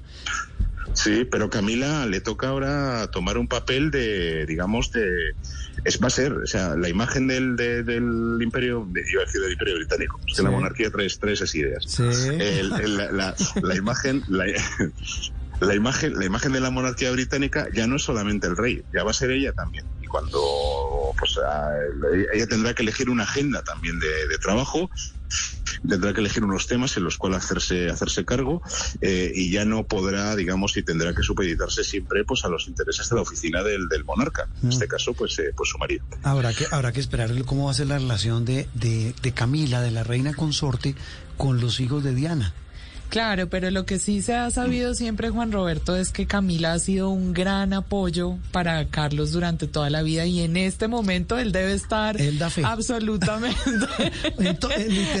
Sí, 0.93 1.25
pero 1.25 1.49
Camila 1.49 2.05
le 2.05 2.21
toca 2.21 2.49
ahora 2.49 3.09
tomar 3.11 3.37
un 3.37 3.47
papel 3.47 3.91
de, 3.91 4.45
digamos, 4.45 4.91
de 4.91 5.33
es 5.85 6.01
va 6.01 6.07
a 6.07 6.09
ser, 6.09 6.33
o 6.33 6.47
sea, 6.47 6.75
la 6.75 6.89
imagen 6.89 7.27
del, 7.27 7.55
del 7.55 8.37
imperio, 8.41 8.87
iba 9.11 9.21
a 9.21 9.25
decir 9.25 9.41
del 9.41 9.51
imperio 9.51 9.75
británico, 9.75 10.19
es 10.27 10.35
que 10.35 10.43
la 10.43 10.51
monarquía 10.51 10.91
trae, 10.91 11.07
trae 11.09 11.33
esas 11.33 11.53
ideas. 11.55 11.85
Sí. 11.87 12.03
la, 12.03 13.35
la, 13.61 13.75
imagen, 13.75 14.23
la, 14.27 14.45
la 15.61 15.75
imagen, 15.75 16.17
la 16.17 16.25
imagen 16.25 16.51
de 16.51 16.59
la 16.59 16.69
monarquía 16.69 17.11
británica 17.11 17.67
ya 17.73 17.87
no 17.87 17.95
es 17.95 18.03
solamente 18.03 18.47
el 18.47 18.57
rey, 18.57 18.83
ya 18.93 19.03
va 19.03 19.11
a 19.11 19.13
ser 19.13 19.31
ella 19.31 19.53
también. 19.53 19.85
Y 20.01 20.07
cuando 20.07 20.41
pues 21.17 21.39
ella 22.33 22.47
tendrá 22.47 22.73
que 22.73 22.83
elegir 22.83 23.09
una 23.09 23.23
agenda 23.23 23.63
también 23.63 23.99
de, 23.99 24.27
de 24.27 24.37
trabajo 24.37 24.89
tendrá 25.87 26.13
que 26.13 26.19
elegir 26.19 26.43
unos 26.43 26.67
temas 26.67 26.97
en 26.97 27.03
los 27.03 27.17
cuales 27.17 27.43
hacerse 27.43 27.89
hacerse 27.89 28.25
cargo 28.25 28.61
eh, 29.01 29.31
y 29.33 29.51
ya 29.51 29.65
no 29.65 29.83
podrá 29.83 30.35
digamos 30.35 30.75
y 30.77 30.83
tendrá 30.83 31.13
que 31.13 31.23
supeditarse 31.23 31.83
siempre 31.83 32.23
pues 32.23 32.43
a 32.45 32.49
los 32.49 32.67
intereses 32.67 33.09
de 33.09 33.15
la 33.15 33.21
oficina 33.21 33.63
del, 33.63 33.87
del 33.87 34.03
monarca. 34.03 34.47
En 34.63 34.69
este 34.69 34.87
caso 34.87 35.13
pues 35.13 35.37
eh, 35.39 35.53
pues 35.55 35.69
su 35.69 35.77
marido. 35.77 36.05
Habrá 36.23 36.53
que 36.53 36.65
habrá 36.71 36.91
que 36.91 36.99
esperar 36.99 37.29
cómo 37.45 37.65
va 37.65 37.71
a 37.71 37.75
ser 37.75 37.87
la 37.87 37.97
relación 37.97 38.45
de, 38.45 38.67
de, 38.73 39.13
de 39.21 39.31
Camila 39.31 39.81
de 39.81 39.91
la 39.91 40.03
reina 40.03 40.33
consorte 40.33 40.95
con 41.37 41.59
los 41.59 41.79
hijos 41.79 42.03
de 42.03 42.13
Diana 42.13 42.53
Claro, 43.09 43.49
pero 43.49 43.71
lo 43.71 43.85
que 43.85 43.97
sí 43.97 44.21
se 44.21 44.35
ha 44.35 44.51
sabido 44.51 44.93
siempre, 44.93 45.31
Juan 45.31 45.51
Roberto, 45.51 45.95
es 45.95 46.11
que 46.11 46.27
Camila 46.27 46.73
ha 46.73 46.79
sido 46.79 47.09
un 47.09 47.33
gran 47.33 47.73
apoyo 47.73 48.37
para 48.51 48.85
Carlos 48.85 49.31
durante 49.31 49.65
toda 49.67 49.89
la 49.89 50.03
vida 50.03 50.27
y 50.27 50.41
en 50.41 50.57
este 50.57 50.87
momento 50.87 51.39
él 51.39 51.51
debe 51.51 51.73
estar 51.73 52.17
absolutamente 52.63 53.57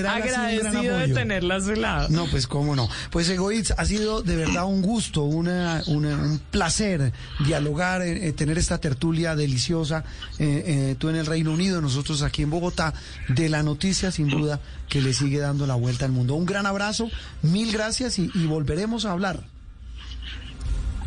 agradecido 0.07 0.97
de 0.99 1.13
tenerla 1.13 1.55
a 1.55 1.61
su 1.61 1.73
lado. 1.73 2.09
No, 2.09 2.27
pues 2.27 2.45
cómo 2.45 2.75
no. 2.75 2.87
Pues 3.09 3.27
Egoitz, 3.29 3.71
ha 3.75 3.85
sido 3.85 4.21
de 4.21 4.35
verdad 4.35 4.65
un 4.65 4.83
gusto, 4.83 5.23
una, 5.23 5.81
un 5.87 6.39
placer 6.51 7.11
dialogar, 7.43 8.03
eh, 8.03 8.27
eh, 8.27 8.33
tener 8.33 8.59
esta 8.59 8.77
tertulia 8.77 9.35
deliciosa, 9.35 10.03
eh, 10.37 10.95
tú 10.99 11.09
en 11.09 11.15
el 11.15 11.25
Reino 11.25 11.51
Unido, 11.51 11.81
nosotros 11.81 12.21
aquí 12.21 12.43
en 12.43 12.51
Bogotá, 12.51 12.93
de 13.29 13.49
la 13.49 13.63
noticia 13.63 14.11
sin 14.11 14.27
duda 14.27 14.59
que 14.89 15.01
le 15.01 15.13
sigue 15.13 15.39
dando 15.39 15.65
la 15.67 15.75
vuelta 15.75 16.05
al 16.05 16.11
mundo. 16.11 16.35
Un 16.35 16.45
gran 16.45 16.65
abrazo, 16.65 17.09
mil 17.41 17.71
gracias 17.71 18.19
y, 18.19 18.27
volveremos 18.47 19.05
a 19.05 19.11
hablar. 19.11 19.43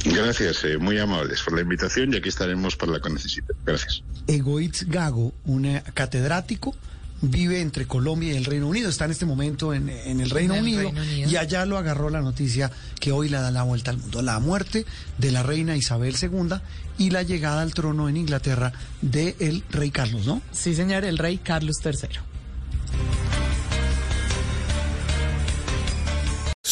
Gracias, 0.04 0.64
eh, 0.64 0.78
muy 0.78 0.98
amables 0.98 1.42
por 1.42 1.54
la 1.54 1.62
invitación 1.62 2.12
y 2.12 2.16
aquí 2.16 2.28
estaremos 2.28 2.76
para 2.76 2.92
la 2.92 3.00
que 3.00 3.10
necesite. 3.10 3.52
Gracias. 3.64 4.02
Egoitz 4.26 4.84
Gago, 4.88 5.32
un 5.44 5.80
catedrático, 5.94 6.74
vive 7.22 7.60
entre 7.60 7.86
Colombia 7.86 8.32
y 8.32 8.36
el 8.36 8.44
Reino 8.44 8.68
Unido, 8.68 8.90
está 8.90 9.04
en 9.04 9.12
este 9.12 9.26
momento 9.26 9.72
en, 9.72 9.88
el, 9.88 10.28
Reino, 10.28 10.54
Unido, 10.54 10.92
y 11.08 11.36
allá 11.36 11.64
lo 11.66 11.78
agarró 11.78 12.10
la 12.10 12.20
noticia 12.20 12.70
que 12.98 13.12
hoy 13.12 13.28
le 13.28 13.38
da 13.38 13.50
la 13.50 13.62
vuelta 13.62 13.92
al 13.92 13.98
mundo, 13.98 14.22
la 14.22 14.40
muerte 14.40 14.84
de 15.18 15.30
la 15.30 15.42
reina 15.42 15.76
Isabel 15.76 16.16
II 16.20 16.56
y 16.98 17.10
la 17.10 17.22
llegada 17.22 17.62
al 17.62 17.74
trono 17.74 18.08
en 18.08 18.16
Inglaterra 18.16 18.72
del 19.00 19.62
rey 19.70 19.90
Carlos, 19.90 20.26
¿no? 20.26 20.42
Sí, 20.50 20.74
señor, 20.74 21.04
el 21.04 21.16
rey 21.16 21.38
Carlos 21.38 21.76
III. 21.84 22.31